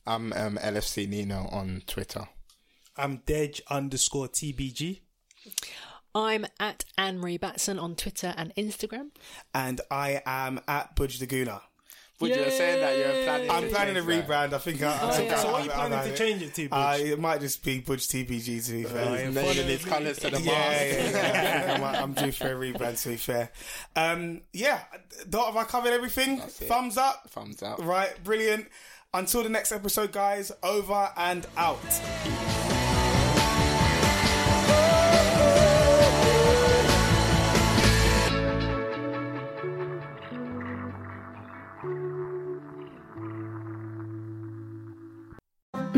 [0.05, 2.27] I'm um, LFC Nino on Twitter.
[2.95, 5.01] I'm Dej underscore TBG.
[6.15, 9.09] I'm at Anne Marie Batson on Twitter and Instagram.
[9.53, 11.61] And I am at Buj the Gooner.
[12.29, 13.51] But you're saying that you're planning.
[13.51, 14.53] I'm planning a rebrand.
[14.53, 14.81] I think.
[14.81, 15.35] I, I, yeah.
[15.37, 16.69] so what are you planning to change it to?
[16.69, 18.65] Uh, it might just be Buj TBG.
[18.65, 21.73] To be fair, uh, nailing his colours to the yeah, yeah, yeah, yeah.
[21.75, 23.01] I'm, I'm, due for a rebrand.
[23.03, 23.51] To be fair,
[23.95, 24.81] um, yeah.
[25.29, 26.39] Dot, have I covered everything?
[26.39, 27.29] Thumbs up.
[27.29, 27.83] Thumbs up.
[27.83, 28.67] Right, brilliant.
[29.13, 30.51] Until the next episode, guys.
[30.63, 31.79] Over and out.